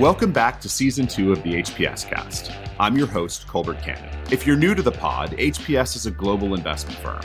Welcome 0.00 0.30
back 0.30 0.60
to 0.60 0.68
season 0.68 1.06
two 1.06 1.32
of 1.32 1.42
the 1.42 1.54
HPS 1.54 2.06
cast. 2.06 2.52
I'm 2.78 2.98
your 2.98 3.06
host, 3.06 3.46
Colbert 3.46 3.78
Cannon. 3.80 4.14
If 4.30 4.46
you're 4.46 4.54
new 4.54 4.74
to 4.74 4.82
the 4.82 4.92
pod, 4.92 5.30
HPS 5.30 5.96
is 5.96 6.04
a 6.04 6.10
global 6.10 6.52
investment 6.52 6.98
firm. 6.98 7.22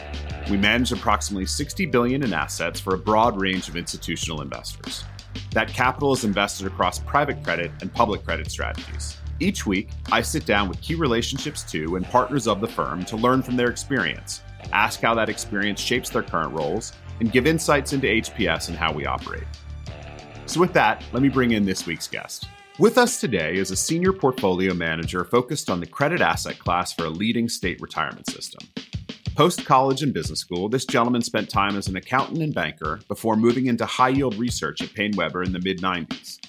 We 0.49 0.55
manage 0.55 0.93
approximately 0.93 1.47
60 1.47 1.87
billion 1.87 2.23
in 2.23 2.31
assets 2.31 2.79
for 2.79 2.95
a 2.95 2.97
broad 2.97 3.41
range 3.41 3.67
of 3.67 3.75
institutional 3.75 4.41
investors. 4.41 5.03
That 5.51 5.67
capital 5.67 6.13
is 6.13 6.23
invested 6.23 6.65
across 6.65 6.97
private 6.99 7.43
credit 7.43 7.71
and 7.81 7.93
public 7.93 8.23
credit 8.23 8.49
strategies. 8.49 9.17
Each 9.41 9.65
week, 9.65 9.89
I 10.09 10.21
sit 10.21 10.45
down 10.45 10.69
with 10.69 10.79
key 10.79 10.95
relationships 10.95 11.69
to 11.73 11.97
and 11.97 12.05
partners 12.05 12.47
of 12.47 12.61
the 12.61 12.69
firm 12.69 13.03
to 13.03 13.17
learn 13.17 13.41
from 13.41 13.57
their 13.57 13.69
experience, 13.69 14.43
ask 14.71 15.01
how 15.01 15.13
that 15.15 15.27
experience 15.27 15.81
shapes 15.81 16.09
their 16.09 16.23
current 16.23 16.53
roles, 16.53 16.93
and 17.19 17.33
give 17.33 17.47
insights 17.47 17.91
into 17.91 18.07
HPS 18.07 18.69
and 18.69 18.77
how 18.77 18.93
we 18.93 19.05
operate. 19.05 19.43
So, 20.45 20.61
with 20.61 20.71
that, 20.71 21.03
let 21.11 21.21
me 21.21 21.27
bring 21.27 21.51
in 21.51 21.65
this 21.65 21.85
week's 21.85 22.07
guest. 22.07 22.47
With 22.81 22.97
us 22.97 23.19
today 23.19 23.57
is 23.57 23.69
a 23.69 23.75
senior 23.75 24.11
portfolio 24.11 24.73
manager 24.73 25.23
focused 25.23 25.69
on 25.69 25.79
the 25.79 25.85
credit 25.85 26.19
asset 26.19 26.57
class 26.57 26.91
for 26.91 27.05
a 27.05 27.11
leading 27.11 27.47
state 27.47 27.79
retirement 27.79 28.27
system. 28.27 28.67
Post 29.35 29.65
college 29.65 30.01
and 30.01 30.11
business 30.11 30.39
school, 30.39 30.67
this 30.67 30.85
gentleman 30.85 31.21
spent 31.21 31.47
time 31.47 31.75
as 31.75 31.87
an 31.87 31.95
accountant 31.95 32.41
and 32.41 32.55
banker 32.55 32.99
before 33.07 33.35
moving 33.35 33.67
into 33.67 33.85
high 33.85 34.09
yield 34.09 34.33
research 34.33 34.81
at 34.81 34.89
PaineWebber 34.89 35.45
in 35.45 35.51
the 35.51 35.61
mid 35.63 35.79
90s. 35.79 36.39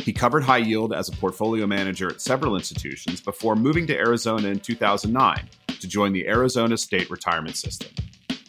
He 0.00 0.12
covered 0.12 0.42
high 0.42 0.58
yield 0.58 0.92
as 0.92 1.08
a 1.08 1.12
portfolio 1.12 1.66
manager 1.66 2.10
at 2.10 2.20
several 2.20 2.56
institutions 2.56 3.22
before 3.22 3.56
moving 3.56 3.86
to 3.86 3.96
Arizona 3.96 4.48
in 4.48 4.60
2009 4.60 5.48
to 5.68 5.88
join 5.88 6.12
the 6.12 6.28
Arizona 6.28 6.76
State 6.76 7.08
Retirement 7.08 7.56
System. 7.56 7.88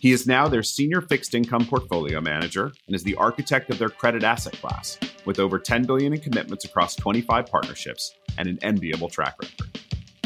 He 0.02 0.12
is 0.12 0.28
now 0.28 0.50
their 0.50 0.64
senior 0.64 1.00
fixed 1.00 1.34
income 1.34 1.66
portfolio 1.66 2.20
manager 2.20 2.74
and 2.88 2.96
is 2.96 3.04
the 3.04 3.16
architect 3.16 3.70
of 3.70 3.80
their 3.80 3.90
credit 3.90 4.26
asset 4.26 4.54
class, 4.60 4.98
with 5.30 5.38
over 5.38 5.60
10 5.60 5.84
billion 5.84 6.12
in 6.12 6.20
commitments 6.20 6.66
across 6.66 6.96
25 6.96 7.46
partnerships 7.46 8.16
and 8.40 8.48
an 8.48 8.58
enviable 8.64 9.08
track 9.08 9.36
record. 9.40 9.80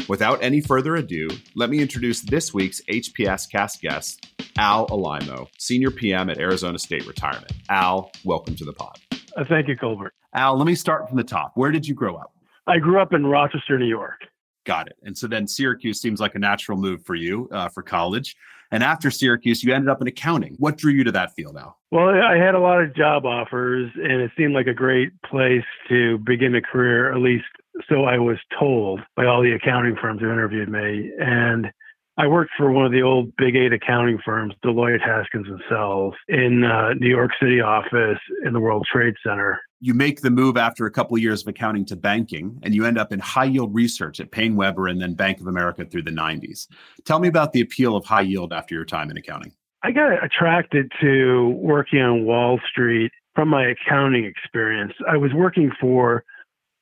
Without 0.08 0.42
any 0.42 0.62
further 0.62 0.96
ado, 0.96 1.28
let 1.54 1.68
me 1.68 1.80
introduce 1.80 2.22
this 2.22 2.54
week's 2.54 2.80
HPS 2.90 3.46
cast 3.52 3.82
guest, 3.82 4.26
Al 4.56 4.86
Alaimo, 4.86 5.46
Senior 5.58 5.90
PM 5.90 6.30
at 6.30 6.38
Arizona 6.38 6.78
State 6.78 7.06
Retirement. 7.06 7.52
Al, 7.68 8.12
welcome 8.24 8.56
to 8.56 8.64
the 8.64 8.72
pod. 8.72 8.98
Uh, 9.36 9.44
thank 9.46 9.68
you, 9.68 9.76
Colbert. 9.76 10.14
Al, 10.32 10.56
let 10.56 10.66
me 10.66 10.74
start 10.74 11.06
from 11.06 11.18
the 11.18 11.22
top. 11.24 11.52
Where 11.54 11.70
did 11.70 11.86
you 11.86 11.94
grow 11.94 12.16
up? 12.16 12.32
I 12.66 12.78
grew 12.78 12.98
up 12.98 13.12
in 13.12 13.26
Rochester, 13.26 13.78
New 13.78 13.84
York. 13.84 14.22
Got 14.64 14.88
it. 14.88 14.96
And 15.02 15.16
so 15.16 15.26
then 15.26 15.46
Syracuse 15.46 16.00
seems 16.00 16.20
like 16.20 16.34
a 16.34 16.38
natural 16.38 16.78
move 16.78 17.04
for 17.04 17.14
you 17.14 17.48
uh, 17.52 17.68
for 17.68 17.82
college. 17.82 18.36
And 18.70 18.82
after 18.82 19.10
Syracuse, 19.10 19.62
you 19.62 19.74
ended 19.74 19.88
up 19.88 20.00
in 20.00 20.08
accounting. 20.08 20.56
What 20.58 20.76
drew 20.76 20.92
you 20.92 21.04
to 21.04 21.12
that 21.12 21.32
field, 21.34 21.56
Al? 21.56 21.78
Well, 21.92 22.08
I 22.08 22.36
had 22.36 22.54
a 22.54 22.58
lot 22.58 22.82
of 22.82 22.96
job 22.96 23.24
offers, 23.24 23.90
and 23.94 24.20
it 24.20 24.32
seemed 24.36 24.54
like 24.54 24.66
a 24.66 24.74
great 24.74 25.10
place 25.22 25.62
to 25.88 26.18
begin 26.18 26.54
a 26.54 26.62
career, 26.62 27.12
at 27.12 27.20
least 27.20 27.44
so 27.88 28.04
I 28.04 28.18
was 28.18 28.38
told 28.58 29.00
by 29.16 29.26
all 29.26 29.42
the 29.42 29.52
accounting 29.52 29.96
firms 30.00 30.20
who 30.20 30.30
interviewed 30.30 30.68
me. 30.68 31.10
And 31.18 31.70
I 32.16 32.26
worked 32.28 32.52
for 32.56 32.70
one 32.70 32.86
of 32.86 32.92
the 32.92 33.02
old 33.02 33.34
Big 33.36 33.56
Eight 33.56 33.72
accounting 33.72 34.18
firms, 34.24 34.54
Deloitte 34.64 35.00
Haskins 35.00 35.46
and 35.48 35.60
Sells, 35.68 36.14
in 36.28 36.64
uh, 36.64 36.94
New 36.94 37.08
York 37.08 37.32
City 37.40 37.60
office 37.60 38.20
in 38.44 38.52
the 38.52 38.60
World 38.60 38.86
Trade 38.90 39.14
Center. 39.26 39.60
You 39.84 39.92
make 39.92 40.22
the 40.22 40.30
move 40.30 40.56
after 40.56 40.86
a 40.86 40.90
couple 40.90 41.14
of 41.14 41.22
years 41.22 41.42
of 41.42 41.48
accounting 41.48 41.84
to 41.86 41.96
banking, 41.96 42.58
and 42.62 42.74
you 42.74 42.86
end 42.86 42.96
up 42.96 43.12
in 43.12 43.18
high 43.18 43.44
yield 43.44 43.74
research 43.74 44.18
at 44.18 44.30
PaineWebber 44.30 44.90
and 44.90 44.98
then 44.98 45.12
Bank 45.12 45.42
of 45.42 45.46
America 45.46 45.84
through 45.84 46.04
the 46.04 46.10
90s. 46.10 46.68
Tell 47.04 47.18
me 47.18 47.28
about 47.28 47.52
the 47.52 47.60
appeal 47.60 47.94
of 47.94 48.06
high 48.06 48.22
yield 48.22 48.54
after 48.54 48.74
your 48.74 48.86
time 48.86 49.10
in 49.10 49.18
accounting. 49.18 49.52
I 49.82 49.90
got 49.90 50.24
attracted 50.24 50.90
to 51.02 51.50
working 51.58 52.00
on 52.00 52.24
Wall 52.24 52.58
Street 52.70 53.12
from 53.34 53.50
my 53.50 53.66
accounting 53.66 54.24
experience. 54.24 54.94
I 55.06 55.18
was 55.18 55.34
working 55.34 55.70
for 55.78 56.24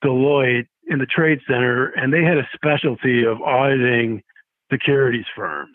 Deloitte 0.04 0.68
in 0.86 1.00
the 1.00 1.06
Trade 1.06 1.40
Center, 1.48 1.86
and 1.96 2.12
they 2.12 2.22
had 2.22 2.38
a 2.38 2.48
specialty 2.54 3.24
of 3.24 3.42
auditing 3.42 4.22
securities 4.70 5.26
firms. 5.34 5.74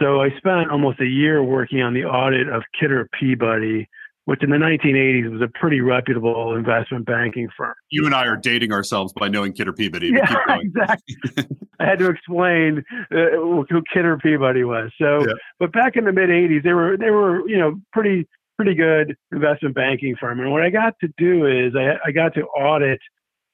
So 0.00 0.22
I 0.22 0.30
spent 0.38 0.70
almost 0.70 1.00
a 1.02 1.06
year 1.06 1.42
working 1.42 1.82
on 1.82 1.92
the 1.92 2.04
audit 2.04 2.48
of 2.48 2.62
Kidder 2.80 3.10
Peabody, 3.12 3.90
which 4.26 4.42
in 4.42 4.50
the 4.50 4.56
1980s 4.56 5.30
was 5.30 5.40
a 5.40 5.48
pretty 5.58 5.80
reputable 5.80 6.54
investment 6.56 7.06
banking 7.06 7.48
firm. 7.56 7.74
You 7.90 8.06
and 8.06 8.14
I 8.14 8.26
are 8.26 8.36
dating 8.36 8.72
ourselves 8.72 9.12
by 9.12 9.28
knowing 9.28 9.52
Kidder 9.52 9.72
Peabody. 9.72 10.08
Yeah, 10.08 10.58
exactly. 10.60 11.16
I 11.80 11.84
had 11.84 11.98
to 12.00 12.10
explain 12.10 12.84
uh, 13.12 13.36
who 13.38 13.82
Kidder 13.92 14.18
Peabody 14.18 14.64
was. 14.64 14.90
So, 15.00 15.20
yeah. 15.20 15.32
but 15.60 15.72
back 15.72 15.96
in 15.96 16.04
the 16.04 16.12
mid 16.12 16.28
80s, 16.28 16.62
they 16.64 16.72
were 16.72 16.96
they 16.96 17.10
were 17.10 17.48
you 17.48 17.56
know 17.56 17.80
pretty 17.92 18.26
pretty 18.56 18.74
good 18.74 19.16
investment 19.32 19.74
banking 19.74 20.16
firm. 20.18 20.40
And 20.40 20.50
what 20.50 20.62
I 20.62 20.70
got 20.70 20.94
to 21.02 21.08
do 21.18 21.46
is 21.46 21.74
I, 21.76 22.08
I 22.08 22.10
got 22.10 22.34
to 22.34 22.42
audit 22.46 22.98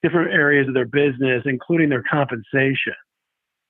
different 0.03 0.33
areas 0.33 0.69
of 0.69 0.75
their 0.75 0.87
business, 0.87 1.43
including 1.45 1.91
their 1.91 2.05
compensation. 2.11 2.95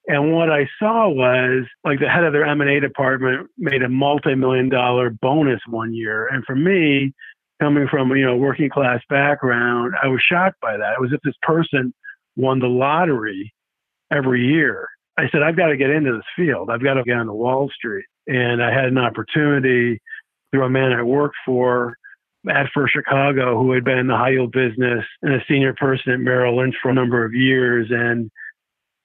And 0.08 0.32
what 0.32 0.50
I 0.50 0.68
saw 0.78 1.08
was 1.08 1.64
like 1.84 2.00
the 2.00 2.08
head 2.08 2.24
of 2.24 2.32
their 2.32 2.44
M&A 2.44 2.80
department 2.80 3.48
made 3.56 3.82
a 3.82 3.88
multi-million 3.88 4.68
dollar 4.68 5.10
bonus 5.10 5.60
one 5.68 5.94
year. 5.94 6.26
And 6.26 6.44
for 6.44 6.56
me, 6.56 7.14
coming 7.60 7.86
from, 7.88 8.10
you 8.16 8.26
know, 8.26 8.36
working 8.36 8.68
class 8.68 9.00
background, 9.08 9.94
I 10.02 10.08
was 10.08 10.20
shocked 10.20 10.60
by 10.60 10.76
that. 10.76 10.94
It 10.94 11.00
was 11.00 11.12
if 11.12 11.20
this 11.22 11.36
person 11.42 11.94
won 12.36 12.58
the 12.58 12.66
lottery 12.66 13.52
every 14.10 14.44
year. 14.44 14.88
I 15.18 15.28
said, 15.30 15.42
I've 15.42 15.56
got 15.56 15.68
to 15.68 15.76
get 15.76 15.90
into 15.90 16.12
this 16.12 16.24
field. 16.34 16.70
I've 16.70 16.82
got 16.82 16.94
to 16.94 17.04
get 17.04 17.16
on 17.16 17.26
the 17.26 17.34
Wall 17.34 17.70
Street. 17.74 18.06
And 18.26 18.62
I 18.62 18.72
had 18.72 18.86
an 18.86 18.98
opportunity 18.98 20.00
through 20.50 20.64
a 20.64 20.70
man 20.70 20.92
I 20.92 21.02
worked 21.02 21.36
for 21.46 21.96
at 22.50 22.66
First 22.74 22.94
Chicago 22.94 23.62
who 23.62 23.72
had 23.72 23.84
been 23.84 23.98
in 23.98 24.08
the 24.08 24.16
high 24.16 24.30
yield 24.30 24.52
business 24.52 25.04
and 25.22 25.34
a 25.34 25.44
senior 25.48 25.74
person 25.74 26.12
at 26.12 26.20
Merrill 26.20 26.56
Lynch 26.56 26.74
for 26.82 26.90
a 26.90 26.94
number 26.94 27.24
of 27.24 27.34
years. 27.34 27.88
And 27.90 28.30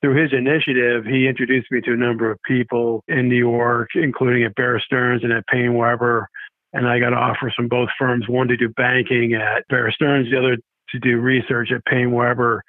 through 0.02 0.22
his 0.22 0.32
initiative, 0.32 1.06
he 1.06 1.28
introduced 1.28 1.72
me 1.72 1.82
to 1.82 1.94
a 1.94 1.98
number 1.98 2.30
of 2.30 2.40
people 2.48 3.04
in 3.08 3.30
New 3.30 3.38
York, 3.38 3.90
including 3.96 4.44
at 4.44 4.56
Bear 4.56 4.80
Stearns 4.80 5.24
and 5.24 5.34
at 5.34 5.44
PaineWebber. 5.54 6.26
And 6.74 6.88
I 6.88 7.00
got 7.00 7.14
offers 7.14 7.54
from 7.56 7.68
both 7.68 7.90
firms, 7.98 8.26
one 8.28 8.48
to 8.50 8.58
do 8.58 8.70
banking 8.70 9.34
at 9.34 9.68
Bear 9.70 9.92
Stearns, 9.92 10.30
the 10.30 10.38
other 10.38 10.58
to 10.90 11.00
do 11.00 11.20
research 11.20 11.72
at 11.72 11.82
PaineWebber. 11.92 12.60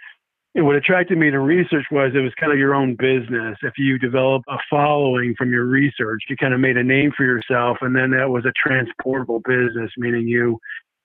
And 0.54 0.64
what 0.64 0.76
attracted 0.76 1.18
me 1.18 1.30
to 1.30 1.38
research 1.38 1.84
was 1.90 2.12
it 2.14 2.20
was 2.20 2.32
kind 2.40 2.50
of 2.50 2.58
your 2.58 2.74
own 2.74 2.96
business. 2.96 3.58
If 3.62 3.74
you 3.76 3.98
develop 3.98 4.42
a 4.48 4.56
following 4.70 5.34
from 5.36 5.52
your 5.52 5.66
research, 5.66 6.22
you 6.28 6.36
kind 6.36 6.54
of 6.54 6.60
made 6.60 6.78
a 6.78 6.82
name 6.82 7.12
for 7.16 7.24
yourself, 7.24 7.78
and 7.82 7.94
then 7.94 8.10
that 8.12 8.30
was 8.30 8.44
a 8.46 8.52
transportable 8.66 9.40
business, 9.40 9.90
meaning 9.98 10.26
you 10.26 10.58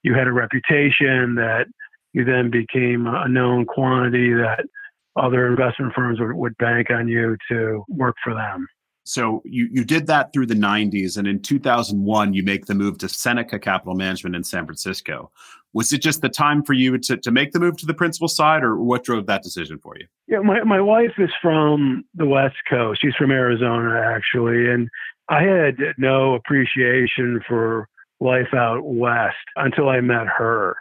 you 0.03 0.13
had 0.13 0.27
a 0.27 0.33
reputation 0.33 1.35
that 1.35 1.65
you 2.13 2.23
then 2.23 2.49
became 2.49 3.05
a 3.07 3.27
known 3.27 3.65
quantity 3.65 4.33
that 4.33 4.65
other 5.15 5.47
investment 5.47 5.93
firms 5.93 6.19
would, 6.19 6.33
would 6.33 6.57
bank 6.57 6.89
on 6.89 7.07
you 7.07 7.37
to 7.49 7.83
work 7.87 8.15
for 8.23 8.33
them. 8.33 8.67
So 9.05 9.41
you, 9.43 9.67
you 9.71 9.83
did 9.83 10.07
that 10.07 10.31
through 10.31 10.45
the 10.45 10.53
90s. 10.53 11.17
And 11.17 11.27
in 11.27 11.41
2001, 11.41 12.33
you 12.33 12.43
make 12.43 12.65
the 12.65 12.75
move 12.75 12.97
to 12.99 13.09
Seneca 13.09 13.59
Capital 13.59 13.95
Management 13.95 14.35
in 14.35 14.43
San 14.43 14.65
Francisco. 14.65 15.29
Was 15.73 15.91
it 15.91 16.01
just 16.01 16.21
the 16.21 16.29
time 16.29 16.63
for 16.63 16.73
you 16.73 16.97
to, 16.97 17.17
to 17.17 17.31
make 17.31 17.51
the 17.51 17.59
move 17.59 17.77
to 17.77 17.85
the 17.85 17.93
principal 17.93 18.27
side, 18.27 18.63
or 18.63 18.77
what 18.77 19.03
drove 19.03 19.25
that 19.25 19.43
decision 19.43 19.79
for 19.79 19.95
you? 19.97 20.05
Yeah, 20.27 20.39
my, 20.39 20.63
my 20.63 20.79
wife 20.79 21.13
is 21.17 21.31
from 21.41 22.05
the 22.13 22.25
West 22.25 22.55
Coast. 22.69 23.01
She's 23.01 23.15
from 23.15 23.31
Arizona, 23.31 23.99
actually. 23.99 24.69
And 24.69 24.87
I 25.29 25.43
had 25.43 25.75
no 25.97 26.35
appreciation 26.35 27.41
for 27.47 27.89
life 28.19 28.53
out 28.53 28.81
West 28.83 29.35
until 29.55 29.89
I 29.89 29.99
met 29.99 30.27
her. 30.27 30.77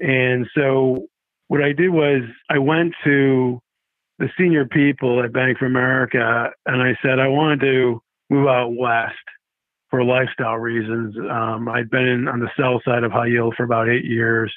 And 0.00 0.48
so 0.56 1.06
what 1.48 1.62
I 1.62 1.72
did 1.72 1.90
was 1.90 2.22
I 2.48 2.58
went 2.58 2.94
to 3.04 3.60
the 4.20 4.28
senior 4.38 4.66
people 4.66 5.24
at 5.24 5.32
Bank 5.32 5.56
of 5.60 5.66
America, 5.66 6.50
and 6.66 6.82
I 6.82 6.94
said 7.02 7.18
I 7.18 7.26
wanted 7.26 7.60
to 7.60 8.02
move 8.28 8.46
out 8.46 8.68
west 8.76 9.16
for 9.88 10.04
lifestyle 10.04 10.58
reasons. 10.58 11.16
Um, 11.18 11.68
I'd 11.68 11.90
been 11.90 12.06
in, 12.06 12.28
on 12.28 12.38
the 12.38 12.50
sell 12.56 12.80
side 12.84 13.02
of 13.02 13.10
high 13.10 13.26
yield 13.26 13.54
for 13.56 13.64
about 13.64 13.88
eight 13.88 14.04
years, 14.04 14.52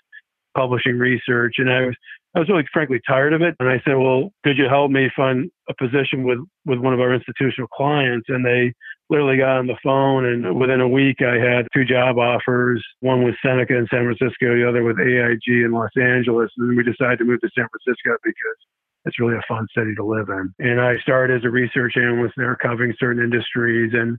publishing 0.56 1.00
research, 1.00 1.56
and 1.58 1.72
I 1.72 1.88
was 1.88 1.96
I 2.36 2.40
was 2.40 2.50
really 2.50 2.66
frankly 2.74 3.00
tired 3.08 3.32
of 3.32 3.42
it. 3.42 3.56
And 3.60 3.70
I 3.70 3.82
said, 3.86 3.96
"Well, 3.96 4.34
could 4.44 4.58
you 4.58 4.68
help 4.68 4.92
me 4.92 5.10
find 5.16 5.50
a 5.70 5.74
position 5.80 6.26
with 6.26 6.40
with 6.66 6.80
one 6.80 6.94
of 6.94 7.00
our 7.00 7.14
institutional 7.14 7.70
clients?" 7.70 8.28
And 8.28 8.46
they 8.46 8.74
literally 9.10 9.38
got 9.38 9.60
on 9.60 9.68
the 9.68 9.80
phone, 9.82 10.26
and 10.26 10.60
within 10.60 10.82
a 10.82 10.88
week, 10.90 11.22
I 11.22 11.40
had 11.40 11.68
two 11.74 11.86
job 11.86 12.18
offers. 12.18 12.84
One 13.00 13.24
with 13.24 13.36
Seneca 13.42 13.78
in 13.78 13.88
San 13.90 14.04
Francisco, 14.04 14.56
the 14.56 14.68
other 14.68 14.84
with 14.84 15.00
AIG 15.00 15.64
in 15.64 15.72
Los 15.72 15.96
Angeles. 15.96 16.52
And 16.58 16.76
we 16.76 16.84
decided 16.84 17.20
to 17.20 17.26
move 17.26 17.40
to 17.42 17.50
San 17.56 17.68
Francisco 17.72 18.18
because 18.24 18.60
it's 19.06 19.20
really 19.20 19.36
a 19.36 19.42
fun 19.48 19.68
city 19.76 19.94
to 19.96 20.04
live 20.04 20.30
in. 20.30 20.54
And 20.60 20.82
I 20.82 20.98
started 21.02 21.38
as 21.38 21.46
a 21.46 21.50
research 21.50 21.94
analyst 21.98 22.36
there, 22.38 22.56
covering 22.56 22.94
certain 23.00 23.24
industries. 23.24 23.92
And 23.94 24.18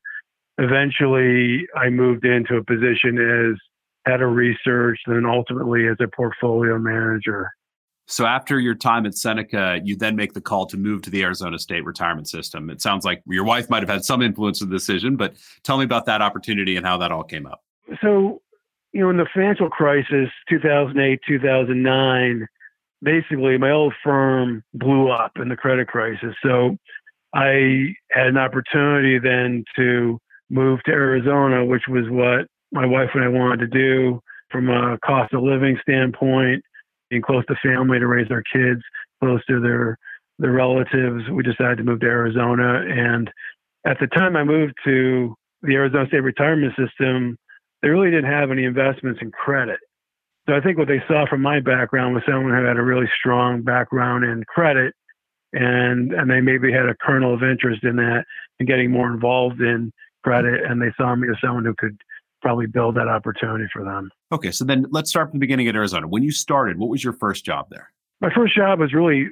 eventually 0.59 1.67
I 1.77 1.89
moved 1.89 2.25
into 2.25 2.57
a 2.57 2.65
position 2.65 3.19
as 3.19 3.59
head 4.07 4.21
of 4.21 4.33
research 4.33 4.99
and 5.07 5.27
ultimately 5.27 5.89
as 5.89 5.97
a 6.01 6.09
portfolio 6.09 6.79
manager. 6.79 7.51
So 8.07 8.27
after 8.27 8.61
your 8.61 8.75
time 8.75 9.07
at 9.07 9.17
Seneca, 9.17 9.81
you 9.83 9.97
then 9.97 10.15
make 10.15 10.35
the 10.35 10.41
call 10.41 10.67
to 10.67 10.77
move 10.77 11.01
to 11.03 11.11
the 11.11 11.23
Arizona 11.23 11.59
State 11.59 11.87
Retirement 11.87 12.29
System. 12.29 12.69
It 12.69 12.83
sounds 12.83 13.05
like 13.05 13.23
your 13.27 13.45
wife 13.45 13.71
might 13.71 13.83
have 13.83 13.89
had 13.89 14.05
some 14.05 14.21
influence 14.21 14.61
in 14.61 14.69
the 14.69 14.77
decision, 14.77 15.17
but 15.17 15.35
tell 15.63 15.79
me 15.79 15.85
about 15.85 16.05
that 16.05 16.21
opportunity 16.21 16.77
and 16.77 16.85
how 16.85 16.99
that 16.99 17.11
all 17.11 17.25
came 17.25 17.47
up. 17.47 17.63
So, 18.03 18.43
you 18.93 19.01
know, 19.01 19.09
in 19.09 19.17
the 19.17 19.27
financial 19.33 19.71
crisis, 19.71 20.29
2008, 20.51 21.21
2009, 21.27 22.47
basically 23.05 23.59
my 23.59 23.71
old 23.71 23.95
firm 24.03 24.65
blew 24.75 25.11
up 25.11 25.33
in 25.37 25.49
the 25.49 25.57
credit 25.57 25.89
crisis. 25.89 26.35
So 26.43 26.77
I 27.35 27.95
had 28.11 28.29
an 28.29 28.39
opportunity 28.39 29.19
then 29.19 29.65
to 29.77 30.19
move 30.51 30.81
to 30.85 30.93
Arizona, 30.93 31.65
which 31.65 31.83
was 31.89 32.05
what 32.09 32.47
my 32.73 32.87
wife 32.87 33.11
and 33.15 33.25
I 33.25 33.29
wanted 33.29 33.59
to 33.61 33.67
do 33.67 34.21
from 34.51 34.69
a 34.69 34.99
cost 35.05 35.35
of 35.35 35.43
living 35.43 35.79
standpoint, 35.83 36.63
being 37.11 37.23
close 37.23 37.45
to 37.47 37.55
family 37.63 37.99
to 37.99 38.07
raise 38.07 38.31
our 38.31 38.43
kids, 38.53 38.81
close 39.23 39.45
to 39.47 39.61
their 39.61 39.99
their 40.39 40.53
relatives. 40.53 41.29
We 41.31 41.43
decided 41.45 41.79
to 41.79 41.85
move 41.85 42.01
to 42.01 42.07
Arizona, 42.07 42.85
and 42.89 43.31
at 43.87 43.99
the 44.01 44.09
time 44.09 44.37
I 44.37 44.45
moved 44.45 44.75
to 44.85 45.35
the 45.63 45.75
Arizona 45.75 46.07
State 46.09 46.21
Retirement 46.21 46.73
System, 46.77 47.39
they 47.83 47.89
really 47.89 48.11
didn't 48.11 48.31
have 48.31 48.51
any 48.51 48.65
investments 48.65 49.21
in 49.23 49.31
credit. 49.31 49.79
So 50.47 50.55
I 50.55 50.61
think 50.61 50.77
what 50.79 50.89
they 50.89 51.03
saw 51.09 51.27
from 51.29 51.41
my 51.41 51.61
background 51.61 52.15
was 52.15 52.23
someone 52.27 52.55
who 52.55 52.65
had 52.65 52.77
a 52.77 52.83
really 52.83 53.09
strong 53.19 53.63
background 53.63 54.25
in 54.25 54.45
credit, 54.45 54.95
and 55.53 56.13
and 56.13 56.31
they 56.31 56.41
maybe 56.41 56.73
had 56.73 56.87
a 56.87 56.95
kernel 57.01 57.35
of 57.35 57.43
interest 57.43 57.85
in 57.85 57.97
that 57.97 58.25
and 58.59 58.69
getting 58.69 58.91
more 58.91 59.11
involved 59.11 59.61
in 59.61 59.93
credit, 60.23 60.65
and 60.65 60.81
they 60.81 60.93
saw 60.97 61.15
me 61.15 61.29
as 61.29 61.37
someone 61.41 61.65
who 61.65 61.75
could 61.79 61.97
probably 62.43 62.67
build 62.67 62.95
that 62.95 63.09
opportunity 63.09 63.65
for 63.73 63.85
them. 63.85 64.11
Okay, 64.31 64.51
so 64.51 64.65
then 64.65 64.85
let's 64.91 65.09
start 65.09 65.31
from 65.31 65.39
the 65.39 65.45
beginning 65.45 65.67
at 65.67 65.75
Arizona. 65.75 66.07
When 66.07 66.23
you 66.23 66.31
started, 66.31 66.79
what 66.79 66.91
was 66.91 67.03
your 67.03 67.15
first 67.15 67.45
job 67.45 67.69
there? 67.71 67.91
My 68.21 68.29
first 68.35 68.55
job 68.55 68.81
was 68.81 68.93
really 68.93 69.29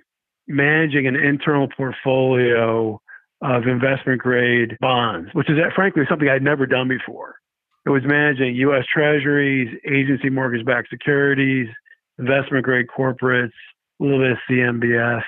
managing 0.49 1.06
an 1.06 1.17
internal 1.17 1.69
portfolio 1.76 3.00
of 3.43 3.67
investment 3.67 4.20
grade 4.20 4.79
bonds, 4.81 5.29
which 5.35 5.50
is 5.50 5.56
frankly 5.75 6.05
something 6.09 6.29
I'd 6.29 6.43
never 6.43 6.67
done 6.67 6.88
before. 6.88 7.37
It 7.84 7.90
was 7.90 8.02
managing 8.05 8.55
U.S. 8.56 8.84
Treasuries, 8.93 9.69
agency 9.87 10.31
mortgage 10.31 10.64
backed 10.64 10.88
securities, 10.90 11.69
investment 12.19 12.64
grade 12.64 12.87
corporates, 12.87 13.50
a 14.00 14.05
little 14.05 14.20
bit 14.20 14.32
of 14.32 14.38
CMBS. 14.49 15.23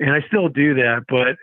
And 0.00 0.10
I 0.10 0.20
still 0.26 0.48
do 0.48 0.74
that, 0.74 1.04
but 1.08 1.36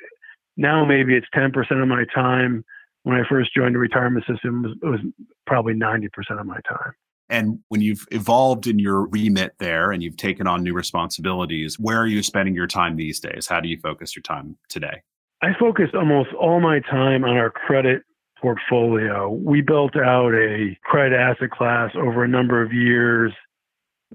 now 0.58 0.86
maybe 0.86 1.16
it's 1.16 1.28
10% 1.36 1.82
of 1.82 1.88
my 1.88 2.06
time. 2.14 2.64
When 3.04 3.18
I 3.18 3.28
first 3.28 3.54
joined 3.56 3.76
the 3.76 3.80
retirement 3.80 4.26
system, 4.26 4.64
it 4.64 4.68
was, 4.68 4.78
it 4.82 4.86
was 4.86 5.14
probably 5.46 5.74
90% 5.74 6.08
of 6.40 6.46
my 6.46 6.60
time. 6.68 6.94
And 7.30 7.60
when 7.70 7.82
you've 7.82 8.06
evolved 8.12 8.68
in 8.68 8.80
your 8.80 9.08
remit 9.08 9.56
there 9.60 9.92
and 9.92 10.04
you've 10.04 10.18
taken 10.18 10.46
on 10.46 10.62
new 10.62 10.74
responsibilities, 10.74 11.80
where 11.80 12.00
are 12.00 12.08
you 12.08 12.22
spending 12.22 12.54
your 12.54 12.68
time 12.68 12.96
these 12.96 13.20
days? 13.20 13.48
How 13.48 13.60
do 13.60 13.68
you 13.70 13.78
focus 13.80 14.16
your 14.16 14.24
time 14.24 14.58
today? 14.70 15.02
I 15.42 15.50
focus 15.60 15.90
almost 15.94 16.30
all 16.40 16.60
my 16.62 16.80
time 16.80 17.24
on 17.24 17.36
our 17.36 17.50
credit 17.50 18.04
portfolio. 18.44 19.30
We 19.30 19.62
built 19.62 19.96
out 19.96 20.34
a 20.34 20.78
credit 20.84 21.16
asset 21.16 21.50
class 21.50 21.92
over 21.96 22.26
a 22.26 22.28
number 22.28 22.62
of 22.62 22.74
years 22.74 23.32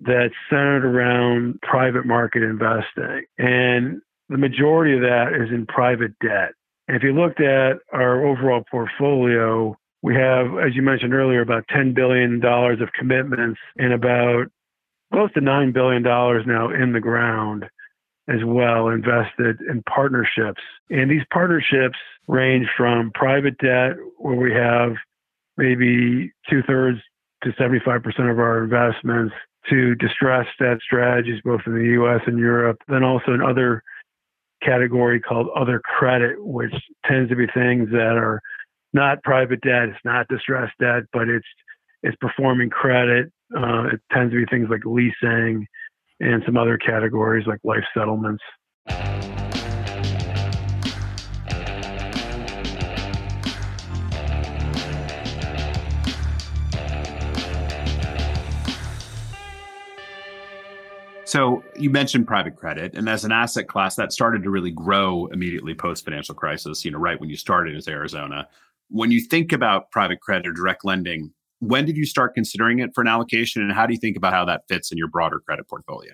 that's 0.03 0.35
centered 0.51 0.85
around 0.85 1.61
private 1.63 2.05
market 2.05 2.43
investing. 2.43 3.25
And 3.39 4.03
the 4.29 4.37
majority 4.37 4.95
of 4.95 5.01
that 5.01 5.33
is 5.33 5.51
in 5.51 5.65
private 5.67 6.13
debt. 6.21 6.53
And 6.87 6.97
if 6.97 7.03
you 7.03 7.13
looked 7.13 7.41
at 7.41 7.79
our 7.91 8.25
overall 8.27 8.65
portfolio, 8.71 9.75
we 10.03 10.15
have, 10.15 10.47
as 10.59 10.77
you 10.77 10.83
mentioned 10.83 11.15
earlier, 11.15 11.41
about 11.41 11.67
$10 11.75 11.95
billion 11.95 12.45
of 12.45 12.93
commitments 12.93 13.59
and 13.79 13.95
about 13.95 14.47
close 15.11 15.33
to 15.33 15.41
$9 15.41 15.73
billion 15.73 16.03
now 16.03 16.71
in 16.71 16.93
the 16.93 17.01
ground 17.01 17.65
as 18.29 18.45
well 18.45 18.89
invested 18.89 19.59
in 19.71 19.83
partnerships. 19.89 20.61
And 20.91 21.11
these 21.11 21.23
partnerships 21.33 21.99
range 22.27 22.67
from 22.77 23.11
private 23.15 23.57
debt, 23.59 23.93
where 24.19 24.37
we 24.37 24.53
have 24.53 24.93
maybe 25.57 26.33
two 26.49 26.63
thirds 26.63 26.99
to 27.43 27.51
75% 27.53 28.05
of 28.31 28.39
our 28.39 28.63
investments, 28.63 29.35
to 29.71 29.95
distressed 29.97 30.51
debt 30.59 30.79
strategies, 30.83 31.41
both 31.45 31.61
in 31.67 31.75
the 31.75 32.03
US 32.03 32.23
and 32.27 32.39
Europe, 32.39 32.79
then 32.89 33.03
also 33.03 33.33
in 33.33 33.43
other 33.43 33.83
category 34.63 35.21
called 35.21 35.49
other 35.55 35.81
credit, 35.81 36.37
which 36.45 36.75
tends 37.07 37.29
to 37.31 37.37
be 37.37 37.47
things 37.55 37.91
that 37.91 38.17
are 38.17 38.41
not 38.93 39.23
private 39.23 39.61
debt, 39.61 39.89
it's 39.89 39.99
not 40.05 40.27
distressed 40.29 40.75
debt, 40.81 41.05
but 41.13 41.29
it's 41.29 41.47
it's 42.03 42.17
performing 42.21 42.71
credit. 42.71 43.31
Uh, 43.57 43.89
it 43.93 44.01
tends 44.13 44.33
to 44.33 44.39
be 44.39 44.47
things 44.47 44.69
like 44.71 44.85
leasing 44.85 45.67
and 46.20 46.43
some 46.44 46.56
other 46.56 46.76
categories 46.79 47.47
like 47.47 47.61
life 47.65 47.85
settlements. 47.94 48.43
So 61.29 61.62
you 61.76 61.91
mentioned 61.91 62.26
private 62.26 62.56
credit, 62.56 62.94
and 62.94 63.06
as 63.06 63.23
an 63.23 63.32
asset 63.32 63.69
class, 63.69 63.97
that 63.97 64.14
started 64.14 64.43
to 64.44 64.50
really 64.50 64.71
grow 64.71 65.26
immediately 65.26 65.75
post 65.75 66.06
financial 66.06 66.35
crisis. 66.35 66.87
You 66.87 66.91
know, 66.91 66.99
right 66.99 67.21
when 67.21 67.29
you 67.29 67.37
started 67.37 67.76
as 67.76 67.87
Arizona. 67.87 68.49
When 68.88 69.11
you 69.11 69.21
think 69.21 69.53
about 69.53 69.91
private 69.91 70.21
credit 70.21 70.47
or 70.47 70.53
direct 70.53 70.87
lending, 70.87 71.35
when 71.61 71.85
did 71.85 71.97
you 71.97 72.05
start 72.05 72.35
considering 72.35 72.79
it 72.79 72.91
for 72.95 73.01
an 73.01 73.09
allocation, 73.09 73.63
and 73.63 73.73
how 73.73 73.87
do 73.87 73.93
you 73.93 73.99
think 73.99 74.17
about 74.17 74.33
how 74.33 74.45
that 74.45 74.63
fits 74.69 74.93
in 74.93 74.99
your 74.99 75.09
broader 75.09 75.41
credit 75.41 75.69
portfolio? 75.69 76.13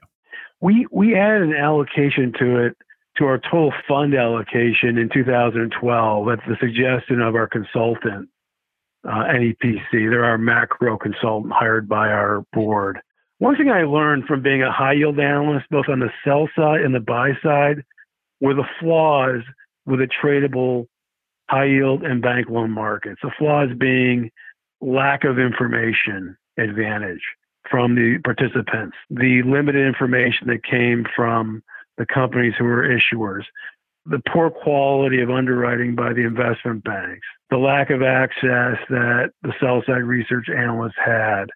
We 0.61 0.87
we 0.91 1.15
added 1.17 1.43
an 1.43 1.55
allocation 1.55 2.33
to 2.39 2.67
it 2.67 2.77
to 3.19 3.27
our 3.27 3.39
total 3.39 3.73
fund 3.87 4.15
allocation 4.15 4.99
in 4.99 5.09
2012 5.13 6.29
at 6.29 6.39
the 6.49 6.57
suggestion 6.59 7.21
of 7.21 7.35
our 7.35 7.47
consultant, 7.47 8.29
uh, 9.05 9.25
NEPC. 9.25 9.93
They're 9.93 10.25
our 10.25 10.39
macro 10.39 10.99
consultant 10.99 11.53
hired 11.53 11.89
by 11.89 12.09
our 12.09 12.45
board. 12.53 12.99
One 13.39 13.57
thing 13.57 13.71
I 13.71 13.83
learned 13.83 14.25
from 14.25 14.43
being 14.43 14.63
a 14.63 14.73
high 14.73 14.95
yield 14.95 15.21
analyst, 15.21 15.67
both 15.71 15.89
on 15.89 16.01
the 16.01 16.11
sell 16.25 16.49
side 16.57 16.81
and 16.81 16.95
the 16.95 17.01
buy 17.01 17.33
side, 17.43 17.85
were 18.41 18.55
the 18.55 18.67
flaws 18.81 19.43
with 19.87 20.01
a 20.01 20.09
tradable 20.23 20.87
high 21.51 21.67
yield 21.67 22.03
and 22.03 22.23
bank 22.23 22.49
loan 22.49 22.71
markets. 22.71 23.21
The 23.23 23.31
flaws 23.39 23.69
being 23.79 24.31
lack 24.85 25.25
of 25.25 25.39
information 25.39 26.37
advantage 26.59 27.23
from 27.71 27.95
the 27.95 28.19
participants, 28.23 28.97
the 29.11 29.43
limited 29.43 29.87
information 29.87 30.49
that 30.49 30.63
came 30.65 31.07
from 31.17 31.63
the 31.97 32.07
companies 32.07 32.53
who 32.59 32.65
were 32.65 32.87
issuers, 32.87 33.45
the 34.07 34.21
poor 34.33 34.51
quality 34.51 35.23
of 35.23 35.31
underwriting 35.31 35.95
by 35.95 36.13
the 36.13 36.21
investment 36.21 36.85
banks, 36.85 37.27
the 37.51 37.57
lack 37.57 37.91
of 37.91 38.03
access 38.03 38.77
that 38.91 39.31
the 39.43 39.55
sell 39.59 39.83
side 39.87 40.03
research 40.03 40.49
analysts 40.55 40.99
had, 41.03 41.47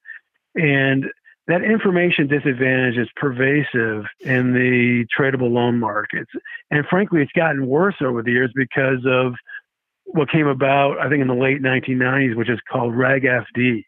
and 0.55 1.05
that 1.47 1.63
information 1.63 2.27
disadvantage 2.27 2.97
is 2.97 3.09
pervasive 3.17 4.05
in 4.21 4.53
the 4.53 5.07
tradable 5.19 5.51
loan 5.51 5.79
markets. 5.79 6.31
And 6.71 6.85
frankly, 6.87 7.23
it's 7.23 7.33
gotten 7.33 7.67
worse 7.67 7.97
over 8.03 8.23
the 8.23 8.33
years 8.33 8.53
because 8.55 9.05
of 9.07 9.35
what 10.09 10.31
came 10.31 10.47
about, 10.47 10.99
I 10.99 11.09
think, 11.09 11.21
in 11.21 11.29
the 11.29 11.35
late 11.35 11.63
1990s, 11.63 12.37
which 12.37 12.51
is 12.51 12.59
called 12.71 12.97
Reg 12.97 13.25
FD, 13.25 13.85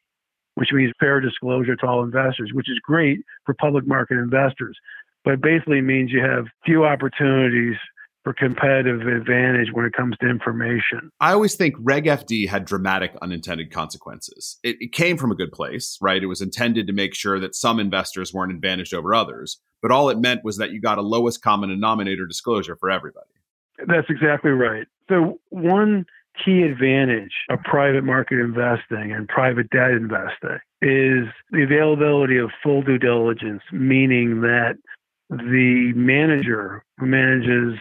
which 0.54 0.72
means 0.72 0.92
fair 1.00 1.20
disclosure 1.20 1.76
to 1.76 1.86
all 1.86 2.02
investors, 2.02 2.50
which 2.52 2.68
is 2.68 2.78
great 2.82 3.20
for 3.46 3.54
public 3.54 3.86
market 3.86 4.18
investors. 4.18 4.76
But 5.24 5.40
basically 5.40 5.80
means 5.80 6.10
you 6.12 6.22
have 6.22 6.46
few 6.64 6.84
opportunities 6.84 7.76
for 8.22 8.34
competitive 8.34 9.06
advantage 9.06 9.68
when 9.72 9.86
it 9.86 9.94
comes 9.94 10.14
to 10.20 10.28
information. 10.28 11.10
I 11.20 11.32
always 11.32 11.54
think 11.54 11.74
Reg 11.78 12.04
FD 12.04 12.48
had 12.48 12.66
dramatic 12.66 13.12
unintended 13.22 13.72
consequences. 13.72 14.58
It, 14.62 14.76
it, 14.80 14.92
came 14.92 15.16
from 15.16 15.32
a 15.32 15.34
good 15.34 15.52
place, 15.52 15.96
right? 16.02 16.22
It 16.22 16.26
was 16.26 16.42
intended 16.42 16.86
to 16.86 16.92
make 16.92 17.14
sure 17.14 17.40
that 17.40 17.54
some 17.54 17.80
investors 17.80 18.34
weren't 18.34 18.52
advantaged 18.52 18.92
over 18.92 19.14
others, 19.14 19.58
but 19.80 19.90
all 19.90 20.10
it 20.10 20.18
meant 20.18 20.44
was 20.44 20.58
that 20.58 20.70
you 20.70 20.82
got 20.82 20.98
a 20.98 21.02
lowest 21.02 21.40
common 21.40 21.70
denominator 21.70 22.26
disclosure 22.26 22.76
for 22.76 22.90
everybody. 22.90 23.30
That's 23.86 24.08
exactly 24.08 24.50
right. 24.50 24.86
So, 25.08 25.40
one 25.50 26.06
key 26.44 26.62
advantage 26.62 27.32
of 27.50 27.58
private 27.64 28.04
market 28.04 28.38
investing 28.38 29.12
and 29.12 29.28
private 29.28 29.68
debt 29.70 29.90
investing 29.90 30.58
is 30.80 31.26
the 31.50 31.62
availability 31.62 32.38
of 32.38 32.50
full 32.62 32.82
due 32.82 32.98
diligence, 32.98 33.62
meaning 33.72 34.40
that 34.42 34.76
the 35.28 35.92
manager 35.94 36.82
who 36.98 37.06
manages 37.06 37.78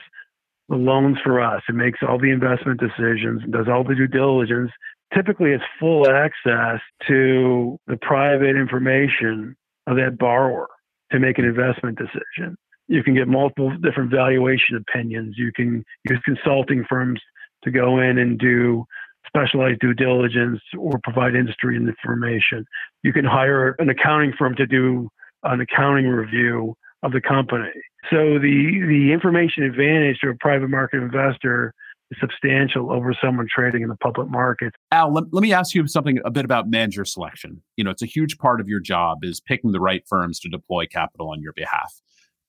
the 0.68 0.76
loans 0.76 1.18
for 1.24 1.42
us 1.42 1.64
and 1.68 1.78
makes 1.78 2.00
all 2.08 2.20
the 2.20 2.32
investment 2.32 2.80
decisions 2.80 3.42
and 3.44 3.52
does 3.52 3.68
all 3.68 3.84
the 3.84 3.96
due 3.96 4.08
diligence 4.08 4.72
typically 5.14 5.52
has 5.52 5.62
full 5.80 6.08
access 6.10 6.80
to 7.08 7.80
the 7.88 7.98
private 7.98 8.56
information 8.56 9.56
of 9.88 9.96
that 9.96 10.18
borrower 10.20 10.68
to 11.12 11.20
make 11.20 11.40
an 11.40 11.46
investment 11.46 11.98
decision. 11.98 12.56
You 12.90 13.04
can 13.04 13.14
get 13.14 13.28
multiple 13.28 13.72
different 13.82 14.12
valuation 14.12 14.76
opinions. 14.76 15.36
You 15.38 15.52
can 15.56 15.86
use 16.10 16.20
consulting 16.26 16.84
firms 16.90 17.22
to 17.64 17.72
go 17.72 18.00
in 18.00 18.18
and 18.18 18.38
do 18.38 18.86
specialized 19.28 19.80
due 19.80 19.94
diligence 19.94 20.60
or 20.78 21.00
provide 21.04 21.36
industry 21.36 21.76
information. 21.76 22.66
You 23.04 23.14
can 23.14 23.26
hire 23.26 23.76
an 23.78 23.90
accounting 23.90 24.34
firm 24.38 24.56
to 24.56 24.66
do 24.66 25.08
an 25.44 25.62
accounting 25.62 26.08
review 26.08 26.76
of 27.04 27.12
the 27.12 27.22
company. 27.22 27.70
So 28.10 28.40
the 28.40 28.84
the 28.88 29.14
information 29.14 29.64
advantage 29.64 30.18
to 30.24 30.30
a 30.30 30.36
private 30.40 30.70
market 30.70 30.98
investor 30.98 31.74
is 32.12 32.18
substantial 32.20 32.92
over 32.92 33.16
someone 33.24 33.48
trading 33.54 33.84
in 33.84 33.90
the 33.90 33.96
public 33.98 34.30
market. 34.30 34.74
Al, 34.92 35.14
let, 35.14 35.26
let 35.32 35.42
me 35.42 35.54
ask 35.54 35.76
you 35.76 35.86
something 35.88 36.20
a 36.26 36.32
bit 36.32 36.44
about 36.44 36.70
manager 36.70 37.06
selection. 37.06 37.62
You 37.78 37.84
know, 37.84 37.92
it's 37.92 38.02
a 38.02 38.08
huge 38.08 38.40
part 38.40 38.60
of 38.60 38.68
your 38.68 38.80
job 38.80 39.20
is 39.24 39.40
picking 39.40 39.74
the 39.74 39.80
right 39.80 40.04
firms 40.08 40.40
to 40.40 40.50
deploy 40.50 40.88
capital 40.88 41.30
on 41.30 41.42
your 41.42 41.54
behalf. 41.54 42.02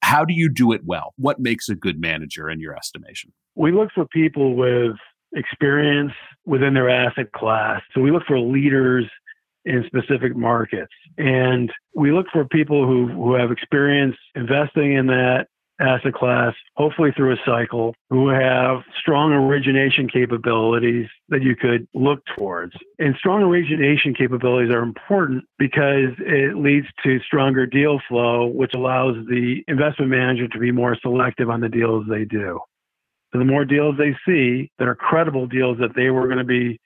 How 0.02 0.24
do 0.24 0.34
you 0.34 0.48
do 0.48 0.72
it 0.72 0.82
well? 0.84 1.14
What 1.16 1.38
makes 1.38 1.68
a 1.68 1.74
good 1.74 2.00
manager 2.00 2.48
in 2.50 2.60
your 2.60 2.74
estimation? 2.74 3.32
We 3.54 3.72
look 3.72 3.90
for 3.94 4.06
people 4.06 4.56
with 4.56 4.96
experience 5.34 6.12
within 6.46 6.74
their 6.74 6.88
asset 6.88 7.32
class. 7.32 7.82
So 7.94 8.00
we 8.00 8.10
look 8.10 8.24
for 8.26 8.38
leaders 8.38 9.06
in 9.64 9.84
specific 9.86 10.36
markets. 10.36 10.92
And 11.18 11.70
we 11.94 12.12
look 12.12 12.26
for 12.32 12.44
people 12.46 12.86
who, 12.86 13.08
who 13.08 13.34
have 13.34 13.50
experience 13.50 14.16
investing 14.34 14.94
in 14.94 15.06
that 15.08 15.46
asset 15.80 16.14
class, 16.14 16.54
hopefully 16.76 17.10
through 17.16 17.32
a 17.32 17.36
cycle, 17.44 17.94
who 18.10 18.28
have 18.28 18.82
strong 19.00 19.32
origination 19.32 20.08
capabilities 20.08 21.06
that 21.28 21.42
you 21.42 21.56
could 21.56 21.88
look 21.94 22.20
towards. 22.36 22.72
And 22.98 23.14
strong 23.16 23.42
origination 23.42 24.14
capabilities 24.14 24.72
are 24.72 24.82
important 24.82 25.44
because 25.58 26.14
it 26.18 26.56
leads 26.56 26.86
to 27.04 27.18
stronger 27.20 27.66
deal 27.66 28.00
flow, 28.08 28.46
which 28.46 28.74
allows 28.74 29.16
the 29.28 29.62
investment 29.68 30.10
manager 30.10 30.48
to 30.48 30.58
be 30.58 30.70
more 30.72 30.96
selective 31.00 31.50
on 31.50 31.60
the 31.60 31.68
deals 31.68 32.04
they 32.08 32.24
do. 32.24 32.60
So 33.32 33.38
the 33.38 33.44
more 33.44 33.64
deals 33.64 33.96
they 33.96 34.16
see 34.26 34.70
that 34.78 34.88
are 34.88 34.96
credible 34.96 35.46
deals 35.46 35.78
that 35.78 35.94
they 35.94 36.10
were 36.10 36.26
going 36.26 36.38
to 36.38 36.44
be 36.44 36.80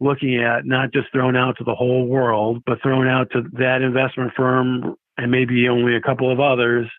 looking 0.00 0.42
at, 0.42 0.64
not 0.64 0.92
just 0.92 1.12
thrown 1.12 1.36
out 1.36 1.58
to 1.58 1.64
the 1.64 1.74
whole 1.74 2.06
world, 2.06 2.62
but 2.64 2.80
thrown 2.82 3.06
out 3.06 3.30
to 3.32 3.42
that 3.52 3.82
investment 3.82 4.32
firm 4.34 4.96
and 5.18 5.30
maybe 5.30 5.68
only 5.68 5.94
a 5.94 6.00
couple 6.00 6.32
of 6.32 6.40
others, 6.40 6.90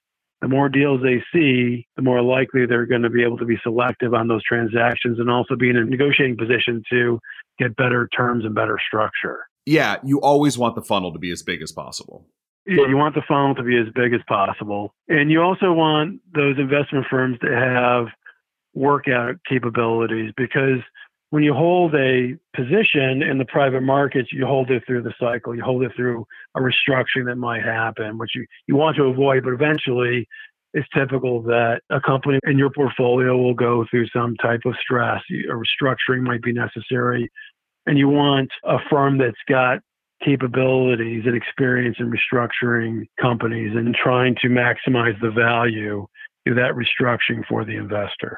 the 0.42 0.48
more 0.48 0.70
deals 0.70 1.02
they 1.02 1.24
see, 1.32 1.88
the 1.96 2.02
more 2.02 2.22
likely 2.22 2.66
they're 2.66 2.88
going 2.88 3.04
to 3.04 3.10
be 3.10 3.24
able 3.24 3.38
to 3.38 3.46
be 3.46 3.60
selective 3.64 4.14
on 4.14 4.28
those 4.28 4.44
transactions 4.44 5.20
and 5.20 5.30
also 5.30 5.56
be 5.56 5.70
in 5.70 5.78
a 5.78 5.86
negotiating 5.86 6.38
position 6.38 6.84
to 6.90 7.20
get 7.60 7.76
better 7.76 8.10
terms 8.16 8.44
and 8.44 8.56
better 8.56 8.80
structure. 8.88 9.48
Yeah, 9.66 9.98
you 10.04 10.20
always 10.20 10.58
want 10.58 10.76
the 10.76 10.82
funnel 10.82 11.14
to 11.14 11.20
be 11.20 11.32
as 11.32 11.44
big 11.44 11.62
as 11.62 11.72
possible. 11.72 12.26
Yeah, 12.66 12.88
you 12.88 12.98
want 12.98 13.16
the 13.16 13.22
funnel 13.28 13.56
to 13.56 13.64
be 13.64 13.78
as 13.78 13.88
big 13.94 14.14
as 14.14 14.22
possible. 14.28 14.94
And 15.08 15.32
you 15.32 15.42
also 15.42 15.72
want 15.72 16.22
those 16.34 16.58
investment 16.58 17.06
firms 17.10 17.38
to 17.40 17.48
have 17.48 18.08
workout 18.74 19.36
capabilities 19.48 20.32
because 20.38 20.80
when 21.32 21.44
you 21.44 21.54
hold 21.54 21.96
a 21.96 22.38
position 22.54 23.24
in 23.24 23.38
the 23.38 23.46
private 23.46 23.82
markets, 23.82 24.30
you 24.34 24.46
hold 24.46 24.70
it 24.70 24.84
through 24.86 25.02
the 25.02 25.14
cycle. 25.18 25.56
You 25.56 25.64
hold 25.64 25.82
it 25.84 25.94
through 25.96 26.28
a 26.56 26.60
restructuring 26.60 27.26
that 27.28 27.38
might 27.38 27.64
happen, 27.64 28.18
which 28.18 28.32
you, 28.36 28.46
you 28.68 28.76
want 28.76 28.98
to 28.98 29.04
avoid, 29.04 29.46
but 29.46 29.54
eventually 29.54 30.28
it's 30.74 30.88
typical 30.94 31.42
that 31.44 31.82
a 31.90 32.02
company 32.02 32.38
in 32.44 32.58
your 32.58 32.70
portfolio 32.70 33.38
will 33.38 33.54
go 33.54 33.86
through 33.90 34.08
some 34.10 34.36
type 34.38 34.60
of 34.66 34.76
stress. 34.82 35.22
A 35.32 35.54
restructuring 35.54 36.22
might 36.22 36.42
be 36.42 36.52
necessary. 36.52 37.32
And 37.86 37.98
you 37.98 38.10
want 38.10 38.50
a 38.66 38.78
firm 38.90 39.18
that's 39.18 39.36
got 39.48 39.80
capabilities 40.24 41.24
and 41.26 41.36
experience 41.36 41.96
in 42.00 42.12
restructuring 42.12 43.08
companies 43.20 43.72
and 43.74 43.96
trying 43.96 44.36
to 44.42 44.50
maximize 44.50 45.20
the 45.22 45.32
value 45.32 46.06
of 46.46 46.56
that 46.56 46.74
restructuring 46.76 47.46
for 47.48 47.64
the 47.64 47.78
investor. 47.78 48.38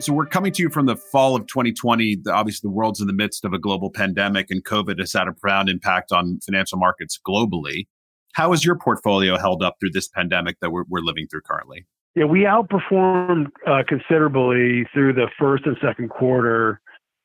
So 0.00 0.14
we're 0.14 0.26
coming 0.26 0.52
to 0.52 0.62
you 0.62 0.70
from 0.70 0.86
the 0.86 0.96
fall 0.96 1.36
of 1.36 1.46
2020. 1.46 2.22
Obviously, 2.28 2.66
the 2.66 2.72
world's 2.72 3.00
in 3.00 3.06
the 3.06 3.12
midst 3.12 3.44
of 3.44 3.52
a 3.52 3.58
global 3.58 3.90
pandemic, 3.90 4.50
and 4.50 4.64
COVID 4.64 4.98
has 4.98 5.12
had 5.12 5.28
a 5.28 5.32
profound 5.32 5.68
impact 5.68 6.10
on 6.10 6.40
financial 6.40 6.78
markets 6.78 7.18
globally. 7.26 7.86
How 8.32 8.52
has 8.52 8.64
your 8.64 8.76
portfolio 8.76 9.36
held 9.36 9.62
up 9.62 9.76
through 9.78 9.90
this 9.90 10.08
pandemic 10.08 10.56
that 10.60 10.70
we're, 10.70 10.84
we're 10.88 11.00
living 11.00 11.26
through 11.28 11.42
currently? 11.42 11.86
Yeah, 12.14 12.24
we 12.24 12.40
outperformed 12.40 13.48
uh, 13.66 13.82
considerably 13.86 14.86
through 14.92 15.12
the 15.12 15.28
first 15.38 15.66
and 15.66 15.76
second 15.82 16.08
quarter 16.08 16.80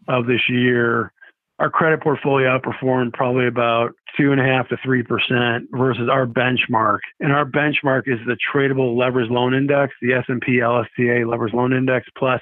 of 0.08 0.28
this 0.28 0.42
year. 0.50 1.12
Our 1.58 1.70
credit 1.70 2.04
portfolio 2.04 2.60
outperformed 2.60 3.14
probably 3.14 3.48
about 3.48 3.94
two 4.18 4.34
and 4.34 4.42
a 4.42 4.44
half 4.44 4.68
to 4.70 4.78
three 4.84 5.04
percent 5.04 5.70
versus 5.72 6.10
our 6.12 6.28
benchmark. 6.28 7.00
And 7.22 7.32
our 7.32 7.46
benchmark 7.46 8.04
is 8.08 8.20
the 8.28 8.38
tradable 8.54 8.96
leveraged 8.98 9.30
loan 9.30 9.54
index, 9.54 9.94
the 10.02 10.14
S&P 10.14 10.58
LSTA 10.58 11.24
leveraged 11.24 11.54
loan 11.54 11.72
index, 11.72 12.08
plus 12.18 12.42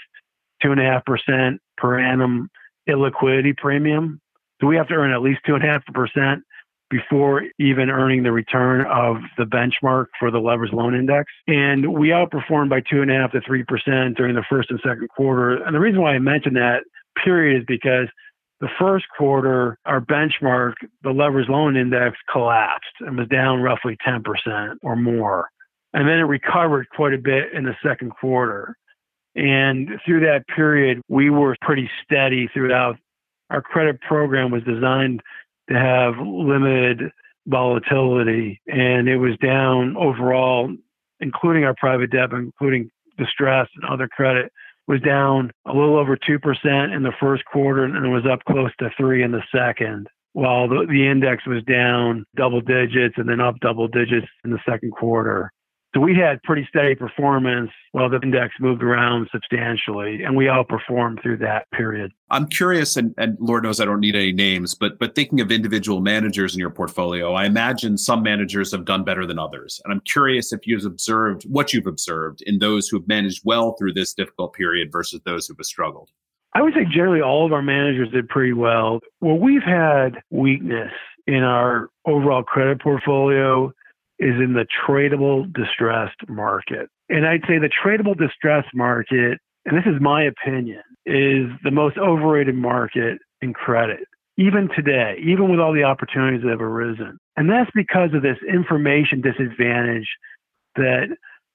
two 0.64 0.72
and 0.72 0.80
a 0.80 0.84
half 0.84 1.06
percent 1.06 1.60
per 1.78 2.00
annum 2.00 2.50
illiquidity 2.90 3.56
premium. 3.56 4.20
So 4.62 4.68
we 4.68 4.76
have 4.78 4.88
to 4.88 4.94
earn 4.94 5.12
at 5.12 5.22
least 5.22 5.42
two 5.46 5.56
and 5.56 5.64
a 5.64 5.68
half 5.68 5.86
percent 5.88 6.44
before 6.90 7.44
even 7.60 7.90
earning 7.90 8.24
the 8.24 8.32
return 8.32 8.86
of 8.86 9.18
the 9.38 9.46
benchmark 9.46 10.06
for 10.20 10.30
the 10.30 10.38
leveraged 10.38 10.74
loan 10.74 10.94
index. 10.94 11.32
And 11.48 11.94
we 11.94 12.10
outperformed 12.10 12.70
by 12.70 12.82
two 12.82 13.02
and 13.02 13.10
a 13.10 13.16
half 13.16 13.32
to 13.32 13.42
three 13.42 13.64
percent 13.64 14.16
during 14.16 14.36
the 14.36 14.44
first 14.50 14.70
and 14.70 14.80
second 14.86 15.10
quarter. 15.10 15.64
And 15.64 15.74
the 15.76 15.80
reason 15.80 16.02
why 16.02 16.14
I 16.14 16.20
mentioned 16.20 16.56
that 16.56 16.84
period 17.24 17.62
is 17.62 17.66
because 17.68 18.08
the 18.62 18.70
first 18.80 19.06
quarter, 19.18 19.78
our 19.86 20.00
benchmark, 20.00 20.74
the 21.02 21.10
leveraged 21.10 21.50
loan 21.50 21.76
index 21.76 22.16
collapsed 22.32 22.94
and 23.02 23.18
was 23.18 23.28
down 23.28 23.62
roughly 23.62 23.98
10% 24.08 24.76
or 24.84 24.96
more. 24.96 25.50
And 25.94 26.08
then 26.08 26.20
it 26.20 26.24
recovered 26.24 26.88
quite 26.96 27.14
a 27.14 27.18
bit 27.18 27.54
in 27.54 27.66
the 27.66 27.76
second 27.84 28.12
quarter. 28.12 28.78
And 29.36 29.90
through 30.06 30.22
that 30.22 30.48
period, 30.48 31.02
we 31.08 31.30
were 31.30 31.56
pretty 31.62 31.90
steady 32.04 32.48
throughout. 32.54 32.98
Our 33.50 33.62
credit 33.62 34.00
program 34.02 34.52
was 34.52 34.64
designed 34.64 35.22
to 35.70 35.76
have 35.76 36.16
limited 36.18 37.12
volatility, 37.48 38.62
and 38.68 39.08
it 39.08 39.18
was 39.18 39.38
down 39.38 39.98
overall, 39.98 40.74
including 41.20 41.64
our 41.64 41.76
private 41.76 42.12
debt, 42.12 42.32
including 42.32 42.90
distress 43.18 43.68
and 43.76 43.86
other 43.92 44.08
credit, 44.08 44.52
was 44.88 45.02
down 45.02 45.52
a 45.66 45.74
little 45.74 45.98
over 45.98 46.18
2% 46.18 46.96
in 46.96 47.04
the 47.04 47.14
first 47.20 47.46
quarter 47.46 47.86
and 47.86 48.06
it 48.06 48.10
was 48.10 48.26
up 48.30 48.44
close 48.46 48.72
to 48.80 48.90
3 48.98 49.24
in 49.24 49.32
the 49.32 49.44
second 49.54 50.08
while 50.34 50.68
the, 50.68 50.86
the 50.90 51.08
index 51.08 51.46
was 51.46 51.64
down 51.64 52.26
double 52.36 52.60
digits 52.60 53.16
and 53.18 53.30
then 53.30 53.40
up 53.40 53.56
double 53.62 53.88
digits 53.88 54.28
in 54.44 54.52
the 54.52 54.60
second 54.68 54.92
quarter 54.92 55.52
so 55.94 56.02
we 56.02 56.16
had 56.16 56.42
pretty 56.44 56.66
steady 56.68 56.96
performance 56.96 57.70
while 57.92 58.10
the 58.10 58.20
index 58.22 58.56
moved 58.60 58.82
around 58.82 59.30
substantially, 59.32 60.24
and 60.24 60.36
we 60.36 60.46
outperformed 60.46 61.22
through 61.22 61.38
that 61.38 61.70
period. 61.72 62.12
I'm 62.32 62.48
curious, 62.48 62.98
and, 62.98 63.14
and 63.18 63.38
Lord 63.40 63.64
knows 63.64 63.80
I 63.80 63.86
don't 63.86 64.00
need 64.00 64.16
any 64.16 64.32
names, 64.32 64.74
but 64.74 64.98
but 64.98 65.14
thinking 65.14 65.40
of 65.40 65.52
individual 65.52 66.02
managers 66.02 66.56
in 66.56 66.60
your 66.60 66.72
portfolio, 66.72 67.34
I 67.34 67.46
imagine 67.46 67.98
some 67.98 68.24
managers 68.24 68.72
have 68.72 68.86
done 68.86 69.04
better 69.04 69.28
than 69.28 69.38
others. 69.38 69.80
And 69.86 69.94
I'm 69.94 70.02
curious 70.02 70.52
if 70.52 70.66
you've 70.66 70.86
observed 70.86 71.44
what 71.44 71.74
you've 71.74 71.88
observed 71.88 72.42
in 72.42 72.58
those 72.58 72.88
who 72.88 72.98
have 72.98 73.08
managed 73.08 73.42
well 73.46 73.76
through 73.78 73.94
this 73.94 74.14
difficult 74.14 74.54
period 74.54 74.92
versus 74.92 75.22
those 75.26 75.48
who 75.48 75.54
have 75.56 75.66
struggled. 75.66 76.10
I 76.56 76.62
would 76.62 76.74
say 76.74 76.86
generally 76.86 77.22
all 77.22 77.46
of 77.46 77.54
our 77.54 77.62
managers 77.62 78.10
did 78.12 78.30
pretty 78.30 78.54
well. 78.54 79.00
Well, 79.22 79.38
we've 79.38 79.64
had 79.64 80.22
weakness 80.32 80.92
in 81.28 81.44
our 81.44 81.90
overall 82.06 82.44
credit 82.44 82.82
portfolio 82.82 83.72
is 84.24 84.40
in 84.40 84.54
the 84.54 84.66
tradable 84.88 85.52
distressed 85.54 86.28
market. 86.30 86.90
And 87.10 87.28
I'd 87.28 87.42
say 87.42 87.60
the 87.60 87.70
tradable 87.70 88.18
distressed 88.18 88.74
market, 88.74 89.40
and 89.66 89.78
this 89.78 89.86
is 89.86 90.00
my 90.00 90.24
opinion, 90.24 90.82
is 91.06 91.50
the 91.64 91.72
most 91.72 91.98
overrated 91.98 92.56
market 92.56 93.20
in 93.42 93.54
credit, 93.54 94.08
even 94.38 94.70
today, 94.74 95.18
even 95.22 95.52
with 95.52 95.60
all 95.60 95.74
the 95.74 95.84
opportunities 95.84 96.42
that 96.44 96.52
have 96.52 96.62
arisen. 96.62 97.18
And 97.36 97.50
that's 97.50 97.70
because 97.76 98.14
of 98.14 98.22
this 98.22 98.38
information 98.48 99.20
disadvantage 99.22 100.08
that 100.76 101.08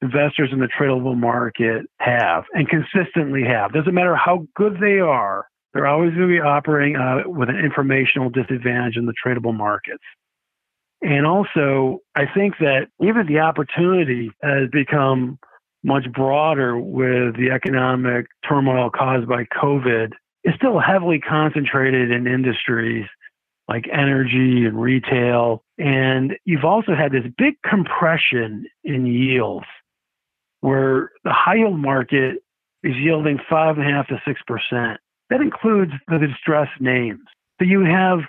investors 0.03 0.51
in 0.53 0.61
the 0.61 0.69
tradable 0.69 1.17
market 1.17 1.87
have 1.99 2.45
and 2.53 2.69
consistently 2.69 3.45
have. 3.45 3.73
Doesn't 3.73 3.95
matter 3.95 4.15
how 4.15 4.47
good 4.55 4.77
they 4.81 5.01
are, 5.01 5.47
they're 5.73 5.87
always 5.87 6.15
going 6.15 6.29
to 6.29 6.35
be 6.35 6.41
operating 6.41 6.97
uh, 6.97 7.23
with 7.27 7.49
an 7.49 7.57
informational 7.57 8.31
disadvantage 8.31 8.97
in 8.97 9.07
the 9.07 9.15
tradable 9.25 9.57
markets. 9.57 10.05
And 11.01 11.27
also, 11.27 12.01
I 12.15 12.25
think 12.27 12.55
that 12.59 12.89
even 13.01 13.27
the 13.27 13.39
opportunity 13.41 14.31
has 14.43 14.69
become 14.73 15.39
much 15.85 16.11
broader 16.13 16.77
with 16.77 17.37
the 17.37 17.51
economic 17.53 18.27
turmoil 18.49 18.91
caused 18.91 19.29
by 19.29 19.45
COVID. 19.45 20.13
It's 20.43 20.57
still 20.57 20.81
heavily 20.81 21.21
concentrated 21.21 22.11
in 22.11 22.27
industries 22.27 23.07
like 23.69 23.85
energy 23.93 24.65
and 24.65 24.81
retail. 24.81 25.63
And 25.77 26.37
you've 26.45 26.65
also 26.65 26.95
had 26.95 27.13
this 27.13 27.25
big 27.37 27.55
compression 27.63 28.67
in 28.83 29.07
yields 29.07 29.67
where 30.61 31.13
the 31.23 31.33
high 31.33 31.57
yield 31.57 31.79
market 31.79 32.43
is 32.83 32.97
yielding 32.97 33.39
five 33.49 33.77
and 33.79 33.89
a 33.89 33.93
half 33.93 34.09
to 34.09 34.21
six 34.27 34.41
percent. 34.47 34.99
That 35.31 35.41
includes 35.43 35.93
the 36.09 36.19
distressed 36.19 36.81
names. 36.81 37.21
So 37.61 37.67
you 37.67 37.85
have 37.85 38.21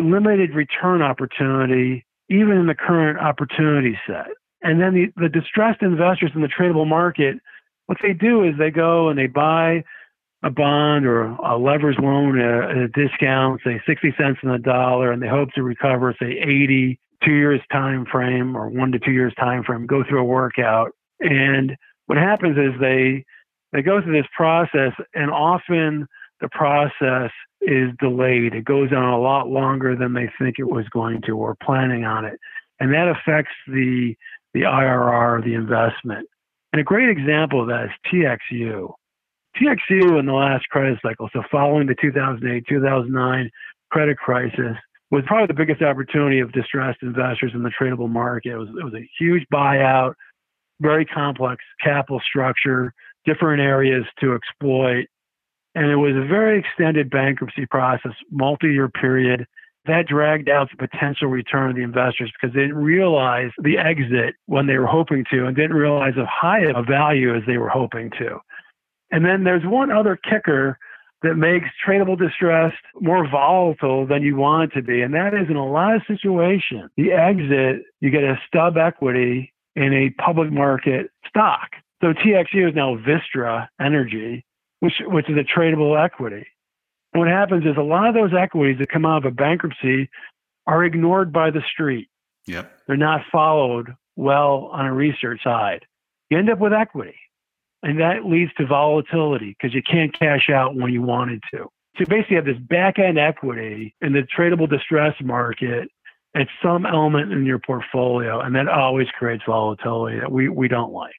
limited 0.00 0.54
return 0.54 1.02
opportunity, 1.02 2.04
even 2.28 2.56
in 2.56 2.66
the 2.66 2.74
current 2.74 3.18
opportunity 3.18 3.98
set. 4.06 4.28
And 4.62 4.80
then 4.80 4.94
the, 4.94 5.12
the 5.16 5.28
distressed 5.28 5.82
investors 5.82 6.30
in 6.34 6.40
the 6.40 6.48
tradable 6.48 6.86
market, 6.86 7.36
what 7.86 7.98
they 8.00 8.12
do 8.12 8.44
is 8.44 8.56
they 8.58 8.70
go 8.70 9.08
and 9.08 9.18
they 9.18 9.26
buy 9.26 9.84
a 10.44 10.50
bond 10.50 11.06
or 11.06 11.24
a 11.24 11.56
leverage 11.58 11.98
loan 11.98 12.38
at 12.40 12.76
a, 12.76 12.88
discount, 12.88 13.60
say 13.64 13.80
60 13.86 14.14
cents 14.16 14.38
on 14.42 14.50
the 14.52 14.58
dollar, 14.58 15.12
and 15.12 15.22
they 15.22 15.28
hope 15.28 15.50
to 15.54 15.62
recover, 15.62 16.14
say 16.20 16.38
80, 16.38 16.98
two 17.24 17.32
years 17.32 17.60
time 17.70 18.06
frame 18.10 18.56
or 18.56 18.68
one 18.68 18.92
to 18.92 18.98
two 18.98 19.12
years 19.12 19.34
time 19.38 19.62
frame, 19.62 19.86
go 19.86 20.02
through 20.08 20.20
a 20.20 20.24
workout. 20.24 20.92
And 21.20 21.76
what 22.06 22.18
happens 22.18 22.56
is 22.56 22.80
they 22.80 23.24
They 23.72 23.82
go 23.82 24.02
through 24.02 24.20
this 24.20 24.30
process, 24.36 24.92
and 25.14 25.30
often 25.30 26.06
the 26.40 26.48
process 26.50 27.30
is 27.62 27.90
delayed. 28.00 28.54
It 28.54 28.64
goes 28.64 28.92
on 28.92 29.12
a 29.12 29.20
lot 29.20 29.48
longer 29.48 29.96
than 29.96 30.14
they 30.14 30.30
think 30.38 30.56
it 30.58 30.70
was 30.70 30.88
going 30.88 31.22
to 31.26 31.36
or 31.36 31.56
planning 31.62 32.04
on 32.04 32.24
it. 32.24 32.38
And 32.80 32.92
that 32.92 33.08
affects 33.08 33.52
the, 33.66 34.14
the 34.54 34.62
IRR, 34.62 35.44
the 35.44 35.54
investment. 35.54 36.28
And 36.72 36.80
a 36.80 36.84
great 36.84 37.08
example 37.08 37.62
of 37.62 37.68
that 37.68 37.84
is 37.84 37.90
TXU. 38.12 38.92
TXU 39.56 40.18
in 40.18 40.26
the 40.26 40.32
last 40.32 40.66
credit 40.70 40.98
cycle, 41.02 41.28
so 41.32 41.42
following 41.50 41.86
the 41.86 41.94
2008 42.00 42.64
2009 42.68 43.50
credit 43.90 44.16
crisis, 44.16 44.76
was 45.10 45.22
probably 45.26 45.46
the 45.46 45.54
biggest 45.54 45.82
opportunity 45.82 46.40
of 46.40 46.50
distressed 46.52 47.02
investors 47.02 47.52
in 47.54 47.62
the 47.62 47.70
tradable 47.78 48.08
market. 48.08 48.52
It 48.52 48.56
was, 48.56 48.68
it 48.70 48.82
was 48.82 48.94
a 48.94 49.06
huge 49.18 49.44
buyout, 49.52 50.14
very 50.80 51.04
complex 51.04 51.62
capital 51.84 52.20
structure, 52.26 52.94
different 53.26 53.60
areas 53.60 54.04
to 54.20 54.34
exploit. 54.34 55.06
And 55.74 55.86
it 55.86 55.96
was 55.96 56.14
a 56.16 56.26
very 56.26 56.58
extended 56.58 57.10
bankruptcy 57.10 57.66
process, 57.66 58.12
multi 58.30 58.68
year 58.68 58.88
period. 58.88 59.46
That 59.86 60.06
dragged 60.06 60.48
out 60.48 60.68
the 60.70 60.76
potential 60.76 61.28
return 61.28 61.70
of 61.70 61.76
the 61.76 61.82
investors 61.82 62.30
because 62.32 62.54
they 62.54 62.60
didn't 62.60 62.76
realize 62.76 63.50
the 63.58 63.78
exit 63.78 64.36
when 64.46 64.66
they 64.66 64.78
were 64.78 64.86
hoping 64.86 65.24
to 65.32 65.46
and 65.46 65.56
didn't 65.56 65.76
realize 65.76 66.14
how 66.14 66.26
high 66.30 66.60
a 66.60 66.82
value 66.82 67.34
as 67.34 67.42
they 67.46 67.58
were 67.58 67.68
hoping 67.68 68.10
to. 68.18 68.38
And 69.10 69.24
then 69.24 69.44
there's 69.44 69.64
one 69.64 69.90
other 69.90 70.16
kicker 70.16 70.78
that 71.22 71.34
makes 71.34 71.66
tradable 71.86 72.18
distress 72.18 72.72
more 73.00 73.28
volatile 73.28 74.06
than 74.06 74.22
you 74.22 74.36
want 74.36 74.72
it 74.72 74.76
to 74.76 74.82
be. 74.82 75.02
And 75.02 75.14
that 75.14 75.34
is 75.34 75.48
in 75.48 75.56
a 75.56 75.66
lot 75.66 75.94
of 75.94 76.02
situations, 76.06 76.90
the 76.96 77.12
exit, 77.12 77.84
you 78.00 78.10
get 78.10 78.24
a 78.24 78.40
stub 78.46 78.76
equity 78.76 79.52
in 79.76 79.92
a 79.92 80.10
public 80.22 80.50
market 80.52 81.10
stock. 81.28 81.70
So 82.02 82.12
TXU 82.12 82.70
is 82.70 82.74
now 82.74 82.96
Vistra 82.96 83.68
Energy, 83.80 84.44
which, 84.82 84.94
which 85.06 85.30
is 85.30 85.36
a 85.36 85.44
tradable 85.44 85.96
equity. 86.02 86.44
And 87.12 87.20
what 87.20 87.28
happens 87.28 87.64
is 87.64 87.76
a 87.76 87.82
lot 87.82 88.08
of 88.08 88.14
those 88.14 88.32
equities 88.36 88.78
that 88.80 88.90
come 88.90 89.06
out 89.06 89.18
of 89.18 89.32
a 89.32 89.34
bankruptcy 89.34 90.10
are 90.66 90.84
ignored 90.84 91.32
by 91.32 91.50
the 91.52 91.62
street. 91.72 92.08
Yep. 92.48 92.72
They're 92.88 92.96
not 92.96 93.20
followed 93.30 93.94
well 94.16 94.70
on 94.72 94.86
a 94.86 94.92
research 94.92 95.40
side. 95.44 95.84
You 96.30 96.38
end 96.38 96.50
up 96.50 96.58
with 96.58 96.72
equity. 96.72 97.14
And 97.84 98.00
that 98.00 98.24
leads 98.24 98.52
to 98.54 98.66
volatility 98.66 99.56
because 99.56 99.72
you 99.72 99.82
can't 99.82 100.16
cash 100.18 100.50
out 100.50 100.74
when 100.74 100.92
you 100.92 101.02
wanted 101.02 101.42
to. 101.52 101.68
So 101.98 102.04
basically, 102.08 102.36
have 102.36 102.44
this 102.44 102.58
back 102.58 102.98
end 102.98 103.18
equity 103.18 103.94
in 104.00 104.12
the 104.12 104.26
tradable 104.36 104.68
distress 104.68 105.14
market 105.22 105.88
at 106.34 106.48
some 106.62 106.86
element 106.86 107.32
in 107.32 107.44
your 107.44 107.58
portfolio, 107.58 108.40
and 108.40 108.54
that 108.56 108.66
always 108.66 109.08
creates 109.16 109.44
volatility 109.46 110.18
that 110.18 110.32
we, 110.32 110.48
we 110.48 110.66
don't 110.66 110.92
like. 110.92 111.12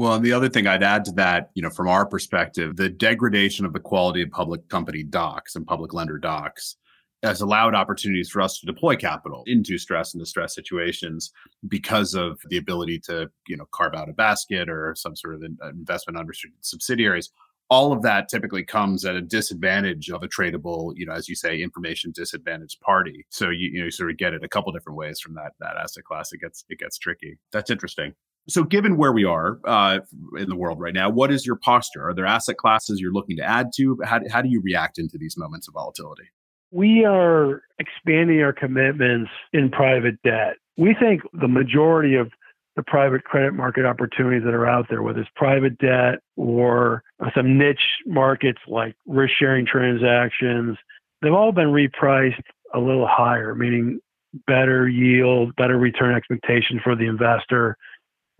Well, 0.00 0.14
and 0.14 0.24
the 0.24 0.32
other 0.32 0.48
thing 0.48 0.66
I'd 0.66 0.82
add 0.82 1.04
to 1.04 1.12
that, 1.16 1.50
you 1.52 1.62
know, 1.62 1.68
from 1.68 1.86
our 1.86 2.06
perspective, 2.06 2.74
the 2.74 2.88
degradation 2.88 3.66
of 3.66 3.74
the 3.74 3.80
quality 3.80 4.22
of 4.22 4.30
public 4.30 4.66
company 4.70 5.02
docs 5.02 5.56
and 5.56 5.66
public 5.66 5.92
lender 5.92 6.16
docs 6.16 6.76
has 7.22 7.42
allowed 7.42 7.74
opportunities 7.74 8.30
for 8.30 8.40
us 8.40 8.58
to 8.58 8.64
deploy 8.64 8.96
capital 8.96 9.42
into 9.46 9.76
stress 9.76 10.14
and 10.14 10.22
distress 10.22 10.54
situations 10.54 11.32
because 11.68 12.14
of 12.14 12.40
the 12.48 12.56
ability 12.56 12.98
to 13.00 13.30
you 13.46 13.58
know 13.58 13.66
carve 13.74 13.94
out 13.94 14.08
a 14.08 14.14
basket 14.14 14.70
or 14.70 14.94
some 14.96 15.14
sort 15.14 15.34
of 15.34 15.42
uh, 15.42 15.68
investment 15.68 16.18
unrestricted 16.18 16.64
subsidiaries. 16.64 17.28
All 17.68 17.92
of 17.92 18.00
that 18.00 18.30
typically 18.30 18.64
comes 18.64 19.04
at 19.04 19.16
a 19.16 19.20
disadvantage 19.20 20.08
of 20.08 20.22
a 20.22 20.28
tradable 20.28 20.94
you 20.96 21.04
know 21.04 21.12
as 21.12 21.28
you 21.28 21.34
say 21.34 21.60
information 21.60 22.10
disadvantaged 22.10 22.80
party. 22.80 23.26
So 23.28 23.50
you, 23.50 23.68
you 23.70 23.80
know 23.80 23.84
you 23.84 23.90
sort 23.90 24.10
of 24.10 24.16
get 24.16 24.32
it 24.32 24.42
a 24.42 24.48
couple 24.48 24.72
different 24.72 24.96
ways 24.96 25.20
from 25.20 25.34
that 25.34 25.52
that 25.60 25.76
asset 25.76 26.04
class. 26.04 26.32
It 26.32 26.40
gets 26.40 26.64
it 26.70 26.78
gets 26.78 26.96
tricky. 26.96 27.36
That's 27.52 27.70
interesting 27.70 28.14
so 28.48 28.64
given 28.64 28.96
where 28.96 29.12
we 29.12 29.24
are 29.24 29.60
uh, 29.64 30.00
in 30.36 30.48
the 30.48 30.56
world 30.56 30.80
right 30.80 30.94
now 30.94 31.08
what 31.10 31.30
is 31.30 31.46
your 31.46 31.56
posture? 31.56 32.08
Are 32.08 32.14
there 32.14 32.26
asset 32.26 32.56
classes 32.56 33.00
you're 33.00 33.12
looking 33.12 33.36
to 33.36 33.44
add 33.44 33.70
to? 33.76 33.98
How, 34.04 34.20
how 34.30 34.42
do 34.42 34.48
you 34.48 34.60
react 34.62 34.98
into 34.98 35.18
these 35.18 35.36
moments 35.36 35.68
of 35.68 35.74
volatility? 35.74 36.24
We 36.72 37.04
are 37.04 37.62
expanding 37.78 38.40
our 38.42 38.52
commitments 38.52 39.30
in 39.52 39.70
private 39.70 40.22
debt. 40.22 40.54
We 40.76 40.94
think 40.94 41.22
the 41.32 41.48
majority 41.48 42.14
of 42.14 42.30
the 42.76 42.82
private 42.84 43.24
credit 43.24 43.52
market 43.52 43.84
opportunities 43.84 44.44
that 44.44 44.54
are 44.54 44.66
out 44.66 44.86
there, 44.88 45.02
whether 45.02 45.20
it's 45.20 45.30
private 45.34 45.76
debt 45.78 46.20
or 46.36 47.02
some 47.34 47.58
niche 47.58 47.98
markets 48.06 48.60
like 48.68 48.94
risk 49.06 49.34
sharing 49.38 49.66
transactions, 49.66 50.78
they've 51.20 51.32
all 51.32 51.52
been 51.52 51.68
repriced 51.68 52.42
a 52.72 52.78
little 52.78 53.06
higher, 53.06 53.54
meaning 53.54 53.98
better 54.46 54.88
yield, 54.88 55.54
better 55.56 55.76
return 55.76 56.14
expectation 56.14 56.80
for 56.82 56.94
the 56.94 57.06
investor, 57.06 57.76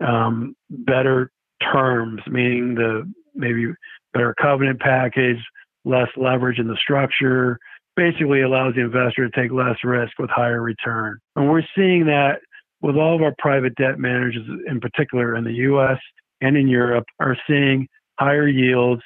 um, 0.05 0.55
better 0.69 1.31
terms, 1.71 2.21
meaning 2.27 2.75
the 2.75 3.11
maybe 3.35 3.67
better 4.13 4.35
covenant 4.41 4.79
package, 4.79 5.37
less 5.85 6.09
leverage 6.17 6.59
in 6.59 6.67
the 6.67 6.77
structure, 6.77 7.57
basically 7.95 8.41
allows 8.41 8.75
the 8.75 8.81
investor 8.81 9.29
to 9.29 9.41
take 9.41 9.51
less 9.51 9.77
risk 9.83 10.17
with 10.19 10.29
higher 10.29 10.61
return. 10.61 11.17
And 11.35 11.49
we're 11.49 11.63
seeing 11.75 12.05
that 12.05 12.39
with 12.81 12.95
all 12.95 13.15
of 13.15 13.21
our 13.21 13.35
private 13.37 13.75
debt 13.75 13.99
managers, 13.99 14.45
in 14.67 14.79
particular 14.79 15.35
in 15.35 15.43
the 15.43 15.53
US 15.53 15.99
and 16.41 16.57
in 16.57 16.67
Europe, 16.67 17.05
are 17.19 17.37
seeing 17.47 17.87
higher 18.19 18.47
yields 18.47 19.01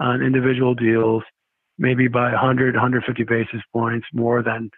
on 0.00 0.22
individual 0.22 0.74
deals, 0.74 1.22
maybe 1.78 2.08
by 2.08 2.32
100, 2.32 2.74
150 2.74 3.24
basis 3.24 3.60
points 3.72 4.06
more 4.12 4.42
than 4.42 4.70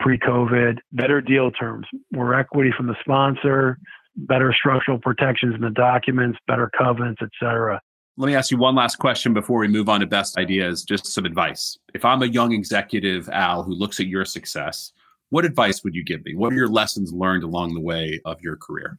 pre 0.00 0.18
COVID, 0.18 0.78
better 0.92 1.20
deal 1.20 1.50
terms, 1.50 1.86
more 2.12 2.34
equity 2.34 2.72
from 2.76 2.86
the 2.86 2.96
sponsor, 3.00 3.78
better 4.16 4.54
structural 4.56 4.98
protections 4.98 5.54
in 5.54 5.60
the 5.60 5.70
documents, 5.70 6.38
better 6.46 6.70
covenants, 6.76 7.20
et 7.22 7.30
cetera. 7.40 7.80
Let 8.18 8.26
me 8.26 8.34
ask 8.34 8.50
you 8.50 8.58
one 8.58 8.74
last 8.74 8.96
question 8.96 9.32
before 9.32 9.60
we 9.60 9.68
move 9.68 9.88
on 9.88 10.00
to 10.00 10.06
best 10.06 10.36
ideas, 10.36 10.84
just 10.84 11.06
some 11.06 11.24
advice. 11.24 11.78
If 11.94 12.04
I'm 12.04 12.22
a 12.22 12.26
young 12.26 12.52
executive, 12.52 13.28
Al, 13.30 13.62
who 13.62 13.72
looks 13.72 14.00
at 14.00 14.06
your 14.06 14.26
success, 14.26 14.92
what 15.30 15.46
advice 15.46 15.82
would 15.82 15.94
you 15.94 16.04
give 16.04 16.22
me? 16.26 16.34
What 16.34 16.52
are 16.52 16.56
your 16.56 16.68
lessons 16.68 17.10
learned 17.12 17.42
along 17.42 17.72
the 17.72 17.80
way 17.80 18.20
of 18.26 18.40
your 18.42 18.56
career? 18.56 18.98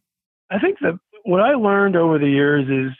I 0.50 0.58
think 0.58 0.80
that 0.80 0.98
what 1.26 1.42
I 1.42 1.54
learned 1.54 1.96
over 1.96 2.18
the 2.18 2.28
years 2.28 2.66
is 2.68 2.98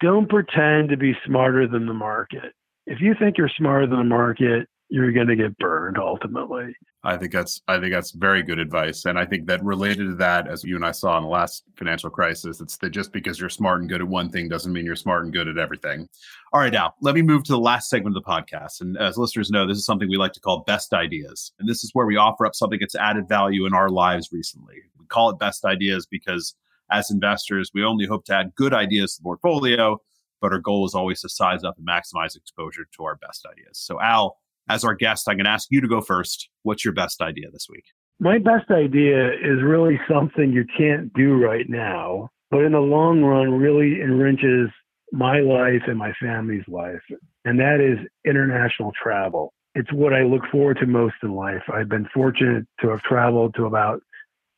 don't 0.00 0.28
pretend 0.30 0.88
to 0.88 0.96
be 0.96 1.14
smarter 1.26 1.68
than 1.68 1.86
the 1.86 1.94
market. 1.94 2.54
If 2.86 3.00
you 3.00 3.14
think 3.18 3.36
you're 3.36 3.50
smarter 3.54 3.86
than 3.86 3.98
the 3.98 4.04
market, 4.04 4.66
you're 4.94 5.10
going 5.10 5.26
to 5.26 5.34
get 5.34 5.58
burned 5.58 5.98
ultimately. 5.98 6.72
I 7.02 7.16
think 7.16 7.32
that's 7.32 7.60
I 7.66 7.80
think 7.80 7.92
that's 7.92 8.12
very 8.12 8.44
good 8.44 8.60
advice, 8.60 9.06
and 9.06 9.18
I 9.18 9.26
think 9.26 9.48
that 9.48 9.62
related 9.64 10.06
to 10.06 10.14
that, 10.16 10.46
as 10.46 10.62
you 10.62 10.76
and 10.76 10.86
I 10.86 10.92
saw 10.92 11.18
in 11.18 11.24
the 11.24 11.28
last 11.28 11.64
financial 11.76 12.10
crisis, 12.10 12.60
it's 12.60 12.76
that 12.76 12.90
just 12.90 13.12
because 13.12 13.40
you're 13.40 13.48
smart 13.48 13.80
and 13.80 13.88
good 13.88 14.00
at 14.00 14.06
one 14.06 14.30
thing 14.30 14.48
doesn't 14.48 14.72
mean 14.72 14.86
you're 14.86 14.94
smart 14.94 15.24
and 15.24 15.32
good 15.32 15.48
at 15.48 15.58
everything. 15.58 16.08
All 16.52 16.60
right, 16.60 16.72
now 16.72 16.94
let 17.00 17.16
me 17.16 17.22
move 17.22 17.42
to 17.44 17.52
the 17.52 17.58
last 17.58 17.90
segment 17.90 18.16
of 18.16 18.22
the 18.22 18.30
podcast, 18.30 18.80
and 18.80 18.96
as 18.96 19.18
listeners 19.18 19.50
know, 19.50 19.66
this 19.66 19.78
is 19.78 19.84
something 19.84 20.08
we 20.08 20.16
like 20.16 20.32
to 20.34 20.40
call 20.40 20.60
best 20.60 20.94
ideas, 20.94 21.52
and 21.58 21.68
this 21.68 21.82
is 21.82 21.90
where 21.92 22.06
we 22.06 22.16
offer 22.16 22.46
up 22.46 22.54
something 22.54 22.78
that's 22.80 22.94
added 22.94 23.28
value 23.28 23.66
in 23.66 23.74
our 23.74 23.88
lives 23.88 24.28
recently. 24.32 24.76
We 24.98 25.06
call 25.06 25.28
it 25.28 25.40
best 25.40 25.64
ideas 25.64 26.06
because 26.06 26.54
as 26.92 27.10
investors, 27.10 27.72
we 27.74 27.84
only 27.84 28.06
hope 28.06 28.26
to 28.26 28.34
add 28.34 28.54
good 28.54 28.72
ideas 28.72 29.16
to 29.16 29.22
the 29.22 29.24
portfolio, 29.24 30.00
but 30.40 30.52
our 30.52 30.60
goal 30.60 30.86
is 30.86 30.94
always 30.94 31.20
to 31.22 31.28
size 31.28 31.64
up 31.64 31.76
and 31.78 31.86
maximize 31.86 32.36
exposure 32.36 32.86
to 32.96 33.04
our 33.04 33.16
best 33.16 33.44
ideas. 33.50 33.78
So, 33.78 34.00
Al 34.00 34.38
as 34.68 34.84
our 34.84 34.94
guest, 34.94 35.28
I'm 35.28 35.36
going 35.36 35.44
to 35.44 35.50
ask 35.50 35.68
you 35.70 35.80
to 35.80 35.88
go 35.88 36.00
first. 36.00 36.48
What's 36.62 36.84
your 36.84 36.94
best 36.94 37.20
idea 37.20 37.50
this 37.52 37.66
week? 37.70 37.84
My 38.20 38.38
best 38.38 38.70
idea 38.70 39.32
is 39.32 39.62
really 39.62 40.00
something 40.08 40.52
you 40.52 40.64
can't 40.76 41.12
do 41.14 41.34
right 41.34 41.68
now, 41.68 42.30
but 42.50 42.60
in 42.64 42.72
the 42.72 42.78
long 42.78 43.22
run, 43.22 43.52
really 43.52 44.00
enriches 44.00 44.70
my 45.12 45.40
life 45.40 45.82
and 45.86 45.98
my 45.98 46.12
family's 46.20 46.64
life. 46.68 47.02
And 47.44 47.58
that 47.58 47.80
is 47.80 47.98
international 48.24 48.92
travel. 49.00 49.52
It's 49.74 49.92
what 49.92 50.12
I 50.12 50.22
look 50.22 50.42
forward 50.50 50.78
to 50.78 50.86
most 50.86 51.14
in 51.22 51.34
life. 51.34 51.62
I've 51.72 51.88
been 51.88 52.08
fortunate 52.14 52.66
to 52.80 52.88
have 52.90 53.02
traveled 53.02 53.54
to 53.56 53.66
about 53.66 54.00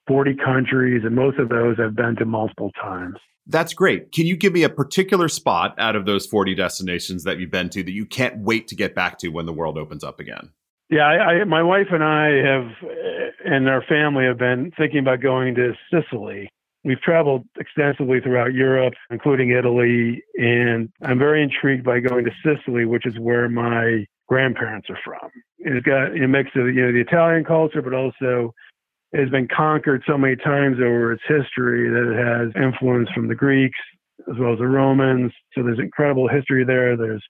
40 0.06 0.36
countries, 0.44 1.02
and 1.04 1.16
most 1.16 1.38
of 1.38 1.48
those 1.48 1.76
I've 1.80 1.96
been 1.96 2.16
to 2.16 2.26
multiple 2.26 2.70
times. 2.80 3.16
That's 3.46 3.74
great. 3.74 4.12
Can 4.12 4.26
you 4.26 4.36
give 4.36 4.52
me 4.52 4.64
a 4.64 4.68
particular 4.68 5.28
spot 5.28 5.74
out 5.78 5.94
of 5.94 6.04
those 6.04 6.26
40 6.26 6.54
destinations 6.54 7.24
that 7.24 7.38
you've 7.38 7.50
been 7.50 7.68
to 7.70 7.82
that 7.82 7.92
you 7.92 8.04
can't 8.06 8.38
wait 8.38 8.66
to 8.68 8.74
get 8.74 8.94
back 8.94 9.18
to 9.18 9.28
when 9.28 9.46
the 9.46 9.52
world 9.52 9.78
opens 9.78 10.02
up 10.02 10.18
again? 10.18 10.50
Yeah, 10.90 11.02
I, 11.02 11.14
I, 11.14 11.44
my 11.44 11.62
wife 11.62 11.88
and 11.90 12.02
I 12.02 12.28
have, 12.46 12.70
and 13.44 13.68
our 13.68 13.82
family 13.88 14.24
have 14.24 14.38
been 14.38 14.72
thinking 14.76 15.00
about 15.00 15.20
going 15.20 15.54
to 15.56 15.72
Sicily. 15.90 16.48
We've 16.84 17.00
traveled 17.00 17.44
extensively 17.58 18.20
throughout 18.20 18.54
Europe, 18.54 18.94
including 19.10 19.50
Italy, 19.50 20.22
and 20.36 20.88
I'm 21.02 21.18
very 21.18 21.42
intrigued 21.42 21.84
by 21.84 21.98
going 21.98 22.24
to 22.24 22.30
Sicily, 22.44 22.84
which 22.84 23.06
is 23.06 23.18
where 23.18 23.48
my 23.48 24.06
grandparents 24.28 24.88
are 24.90 24.98
from. 25.04 25.30
It's 25.58 25.84
got 25.84 26.16
a 26.16 26.28
mix 26.28 26.50
of 26.54 26.66
you 26.66 26.86
know 26.86 26.92
the 26.92 27.00
Italian 27.00 27.44
culture, 27.44 27.82
but 27.82 27.94
also 27.94 28.54
has 29.16 29.30
been 29.30 29.48
conquered 29.54 30.02
so 30.06 30.16
many 30.16 30.36
times 30.36 30.78
over 30.78 31.12
its 31.12 31.22
history 31.26 31.88
that 31.90 32.12
it 32.12 32.16
has 32.16 32.62
influence 32.62 33.08
from 33.14 33.28
the 33.28 33.34
Greeks 33.34 33.78
as 34.30 34.38
well 34.38 34.52
as 34.52 34.58
the 34.58 34.66
Romans. 34.66 35.32
So 35.54 35.62
there's 35.62 35.78
incredible 35.78 36.28
history 36.28 36.64
there. 36.64 36.96
There's 36.96 37.24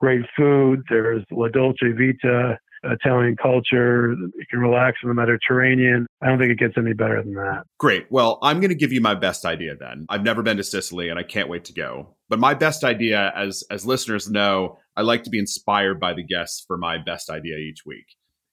great 0.00 0.24
food. 0.36 0.82
There's 0.88 1.24
La 1.30 1.48
Dolce 1.48 1.92
Vita. 1.92 2.58
Italian 2.86 3.36
culture. 3.36 4.12
You 4.12 4.44
can 4.50 4.58
relax 4.60 4.98
in 5.02 5.08
the 5.08 5.14
Mediterranean. 5.14 6.06
I 6.22 6.28
don't 6.28 6.38
think 6.38 6.50
it 6.50 6.58
gets 6.58 6.74
any 6.76 6.92
better 6.92 7.22
than 7.22 7.34
that. 7.34 7.64
Great. 7.78 8.06
Well, 8.10 8.38
I'm 8.42 8.60
going 8.60 8.70
to 8.70 8.74
give 8.74 8.92
you 8.92 9.00
my 9.00 9.14
best 9.14 9.44
idea 9.44 9.74
then. 9.76 10.06
I've 10.08 10.22
never 10.22 10.42
been 10.42 10.58
to 10.58 10.64
Sicily 10.64 11.08
and 11.08 11.18
I 11.18 11.22
can't 11.22 11.48
wait 11.48 11.64
to 11.66 11.72
go. 11.72 12.16
But 12.28 12.38
my 12.38 12.54
best 12.54 12.84
idea, 12.84 13.32
as 13.34 13.64
as 13.70 13.86
listeners 13.86 14.28
know, 14.28 14.78
I 14.96 15.02
like 15.02 15.24
to 15.24 15.30
be 15.30 15.38
inspired 15.38 15.98
by 15.98 16.14
the 16.14 16.22
guests 16.22 16.64
for 16.66 16.76
my 16.76 16.98
best 16.98 17.30
idea 17.30 17.56
each 17.56 17.80
week. 17.86 18.06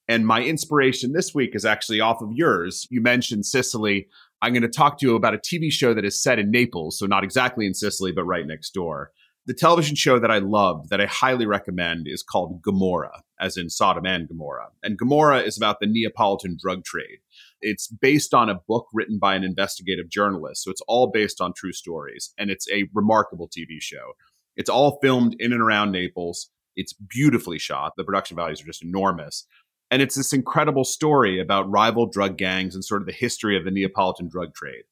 And 0.08 0.26
my 0.26 0.42
inspiration 0.42 1.12
this 1.12 1.34
week 1.34 1.54
is 1.54 1.64
actually 1.64 2.00
off 2.00 2.20
of 2.20 2.32
yours. 2.32 2.86
You 2.90 3.00
mentioned 3.00 3.46
Sicily. 3.46 4.08
I'm 4.40 4.52
going 4.52 4.62
to 4.62 4.68
talk 4.68 4.98
to 4.98 5.06
you 5.06 5.14
about 5.14 5.34
a 5.34 5.38
TV 5.38 5.70
show 5.70 5.94
that 5.94 6.04
is 6.04 6.20
set 6.20 6.38
in 6.38 6.50
Naples, 6.50 6.98
so 6.98 7.06
not 7.06 7.22
exactly 7.22 7.66
in 7.66 7.74
Sicily, 7.74 8.10
but 8.10 8.24
right 8.24 8.46
next 8.46 8.74
door. 8.74 9.12
The 9.46 9.54
television 9.54 9.96
show 9.96 10.20
that 10.20 10.30
I 10.30 10.38
loved, 10.38 10.90
that 10.90 11.00
I 11.00 11.06
highly 11.06 11.46
recommend, 11.46 12.06
is 12.06 12.22
called 12.22 12.62
Gomorrah, 12.62 13.22
as 13.40 13.56
in 13.56 13.70
Sodom 13.70 14.06
and 14.06 14.28
Gomorrah. 14.28 14.68
And 14.84 14.98
Gomorrah 14.98 15.40
is 15.40 15.56
about 15.56 15.80
the 15.80 15.86
Neapolitan 15.86 16.56
drug 16.60 16.84
trade. 16.84 17.18
It's 17.60 17.88
based 17.88 18.34
on 18.34 18.48
a 18.48 18.60
book 18.68 18.86
written 18.92 19.18
by 19.18 19.34
an 19.34 19.42
investigative 19.42 20.08
journalist. 20.08 20.62
So 20.62 20.70
it's 20.70 20.82
all 20.86 21.10
based 21.10 21.40
on 21.40 21.54
true 21.54 21.72
stories. 21.72 22.32
And 22.38 22.50
it's 22.50 22.68
a 22.70 22.88
remarkable 22.94 23.48
TV 23.48 23.80
show. 23.80 24.12
It's 24.56 24.70
all 24.70 24.98
filmed 25.02 25.34
in 25.40 25.52
and 25.52 25.62
around 25.62 25.90
Naples. 25.90 26.50
It's 26.76 26.92
beautifully 26.92 27.58
shot. 27.58 27.94
The 27.96 28.04
production 28.04 28.36
values 28.36 28.62
are 28.62 28.66
just 28.66 28.84
enormous. 28.84 29.46
And 29.92 30.00
it's 30.00 30.14
this 30.14 30.32
incredible 30.32 30.84
story 30.84 31.38
about 31.38 31.70
rival 31.70 32.06
drug 32.06 32.38
gangs 32.38 32.74
and 32.74 32.82
sort 32.82 33.02
of 33.02 33.06
the 33.06 33.12
history 33.12 33.58
of 33.58 33.66
the 33.66 33.70
Neapolitan 33.70 34.26
drug 34.26 34.54
trade. 34.54 34.84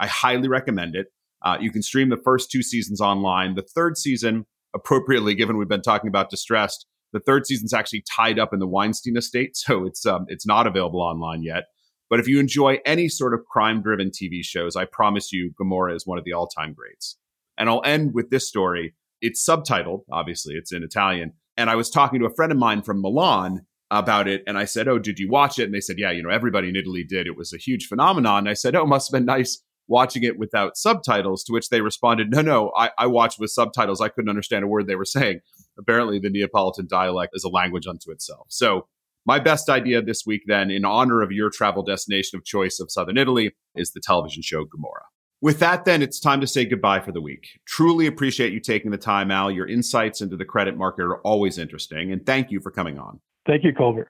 I 0.00 0.06
highly 0.06 0.48
recommend 0.48 0.96
it. 0.96 1.08
Uh, 1.44 1.58
you 1.60 1.70
can 1.70 1.82
stream 1.82 2.08
the 2.08 2.16
first 2.16 2.50
two 2.50 2.62
seasons 2.62 2.98
online. 2.98 3.54
The 3.54 3.60
third 3.60 3.98
season, 3.98 4.46
appropriately 4.74 5.34
given 5.34 5.58
we've 5.58 5.68
been 5.68 5.82
talking 5.82 6.08
about 6.08 6.30
distressed, 6.30 6.86
the 7.12 7.20
third 7.20 7.46
season's 7.46 7.74
actually 7.74 8.02
tied 8.10 8.38
up 8.38 8.54
in 8.54 8.58
the 8.58 8.66
Weinstein 8.66 9.18
estate, 9.18 9.50
so 9.58 9.84
it's 9.84 10.06
um, 10.06 10.24
it's 10.28 10.46
not 10.46 10.66
available 10.66 11.02
online 11.02 11.42
yet. 11.42 11.64
But 12.08 12.18
if 12.18 12.26
you 12.26 12.40
enjoy 12.40 12.78
any 12.86 13.08
sort 13.08 13.34
of 13.34 13.44
crime-driven 13.44 14.10
TV 14.10 14.42
shows, 14.42 14.74
I 14.74 14.86
promise 14.86 15.34
you, 15.34 15.52
Gomorrah 15.58 15.94
is 15.94 16.06
one 16.06 16.16
of 16.16 16.24
the 16.24 16.32
all-time 16.32 16.72
greats. 16.72 17.18
And 17.58 17.68
I'll 17.68 17.82
end 17.84 18.14
with 18.14 18.30
this 18.30 18.48
story. 18.48 18.94
It's 19.20 19.46
subtitled, 19.46 20.04
obviously, 20.10 20.54
it's 20.54 20.72
in 20.72 20.82
Italian. 20.82 21.32
And 21.58 21.68
I 21.68 21.74
was 21.74 21.90
talking 21.90 22.20
to 22.20 22.26
a 22.26 22.34
friend 22.34 22.52
of 22.52 22.58
mine 22.58 22.82
from 22.82 23.02
Milan 23.02 23.66
about 23.90 24.28
it. 24.28 24.42
And 24.46 24.58
I 24.58 24.64
said, 24.64 24.88
Oh, 24.88 24.98
did 24.98 25.18
you 25.18 25.28
watch 25.28 25.58
it? 25.58 25.64
And 25.64 25.74
they 25.74 25.80
said, 25.80 25.98
Yeah, 25.98 26.10
you 26.10 26.22
know, 26.22 26.30
everybody 26.30 26.68
in 26.68 26.76
Italy 26.76 27.04
did. 27.04 27.26
It 27.26 27.36
was 27.36 27.52
a 27.52 27.58
huge 27.58 27.86
phenomenon. 27.86 28.40
And 28.40 28.48
I 28.48 28.54
said, 28.54 28.74
Oh, 28.74 28.86
must 28.86 29.10
have 29.10 29.18
been 29.18 29.26
nice 29.26 29.62
watching 29.88 30.24
it 30.24 30.38
without 30.38 30.76
subtitles. 30.76 31.44
To 31.44 31.52
which 31.52 31.68
they 31.68 31.80
responded, 31.80 32.30
No, 32.30 32.42
no, 32.42 32.72
I, 32.76 32.90
I 32.98 33.06
watched 33.06 33.38
with 33.38 33.50
subtitles. 33.50 34.00
I 34.00 34.08
couldn't 34.08 34.30
understand 34.30 34.64
a 34.64 34.68
word 34.68 34.86
they 34.86 34.96
were 34.96 35.04
saying. 35.04 35.40
Apparently, 35.78 36.18
the 36.18 36.30
Neapolitan 36.30 36.86
dialect 36.88 37.32
is 37.34 37.44
a 37.44 37.48
language 37.48 37.86
unto 37.86 38.10
itself. 38.10 38.46
So, 38.48 38.88
my 39.24 39.40
best 39.40 39.68
idea 39.68 40.00
this 40.00 40.24
week, 40.24 40.42
then, 40.46 40.70
in 40.70 40.84
honor 40.84 41.20
of 41.20 41.32
your 41.32 41.50
travel 41.50 41.82
destination 41.82 42.38
of 42.38 42.44
choice 42.44 42.78
of 42.78 42.92
Southern 42.92 43.18
Italy, 43.18 43.54
is 43.74 43.92
the 43.92 44.00
television 44.00 44.42
show 44.42 44.64
Gomorrah. 44.64 45.06
With 45.42 45.58
that, 45.58 45.84
then, 45.84 46.00
it's 46.00 46.18
time 46.18 46.40
to 46.40 46.46
say 46.46 46.64
goodbye 46.64 47.00
for 47.00 47.12
the 47.12 47.20
week. 47.20 47.60
Truly 47.66 48.06
appreciate 48.06 48.52
you 48.52 48.60
taking 48.60 48.90
the 48.90 48.96
time, 48.96 49.30
Al. 49.30 49.50
Your 49.50 49.66
insights 49.66 50.20
into 50.20 50.36
the 50.36 50.44
credit 50.44 50.76
market 50.76 51.02
are 51.02 51.18
always 51.18 51.58
interesting, 51.58 52.12
and 52.12 52.24
thank 52.24 52.50
you 52.50 52.60
for 52.60 52.70
coming 52.70 52.98
on. 52.98 53.20
Thank 53.46 53.64
you, 53.64 53.72
Colbert. 53.72 54.08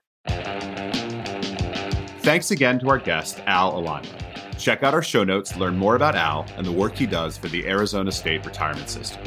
Thanks 2.21 2.51
again 2.51 2.79
to 2.79 2.89
our 2.89 2.97
guest, 2.97 3.41
Al 3.45 3.73
Alaimo. 3.73 4.57
Check 4.57 4.83
out 4.83 4.93
our 4.93 5.03
show 5.03 5.23
notes 5.23 5.51
to 5.51 5.59
learn 5.59 5.77
more 5.77 5.95
about 5.95 6.15
Al 6.15 6.45
and 6.57 6.65
the 6.65 6.71
work 6.71 6.95
he 6.95 7.05
does 7.05 7.37
for 7.37 7.47
the 7.47 7.65
Arizona 7.67 8.11
State 8.11 8.45
Retirement 8.45 8.89
System. 8.89 9.21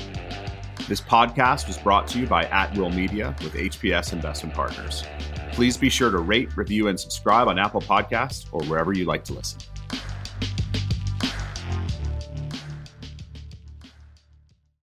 This 0.89 1.01
podcast 1.01 1.69
was 1.69 1.79
brought 1.79 2.09
to 2.09 2.19
you 2.19 2.27
by 2.27 2.45
At 2.47 2.77
Will 2.77 2.91
Media 2.91 3.35
with 3.43 3.55
HPS 3.55 4.13
Investment 4.13 4.55
Partners. 4.55 5.05
Please 5.53 5.77
be 5.77 5.89
sure 5.89 6.11
to 6.11 6.19
rate, 6.19 6.57
review, 6.57 6.89
and 6.89 6.99
subscribe 6.99 7.47
on 7.47 7.59
Apple 7.59 7.81
Podcasts 7.81 8.47
or 8.53 8.63
wherever 8.65 8.93
you 8.93 9.05
like 9.05 9.23
to 9.25 9.33
listen. 9.33 9.61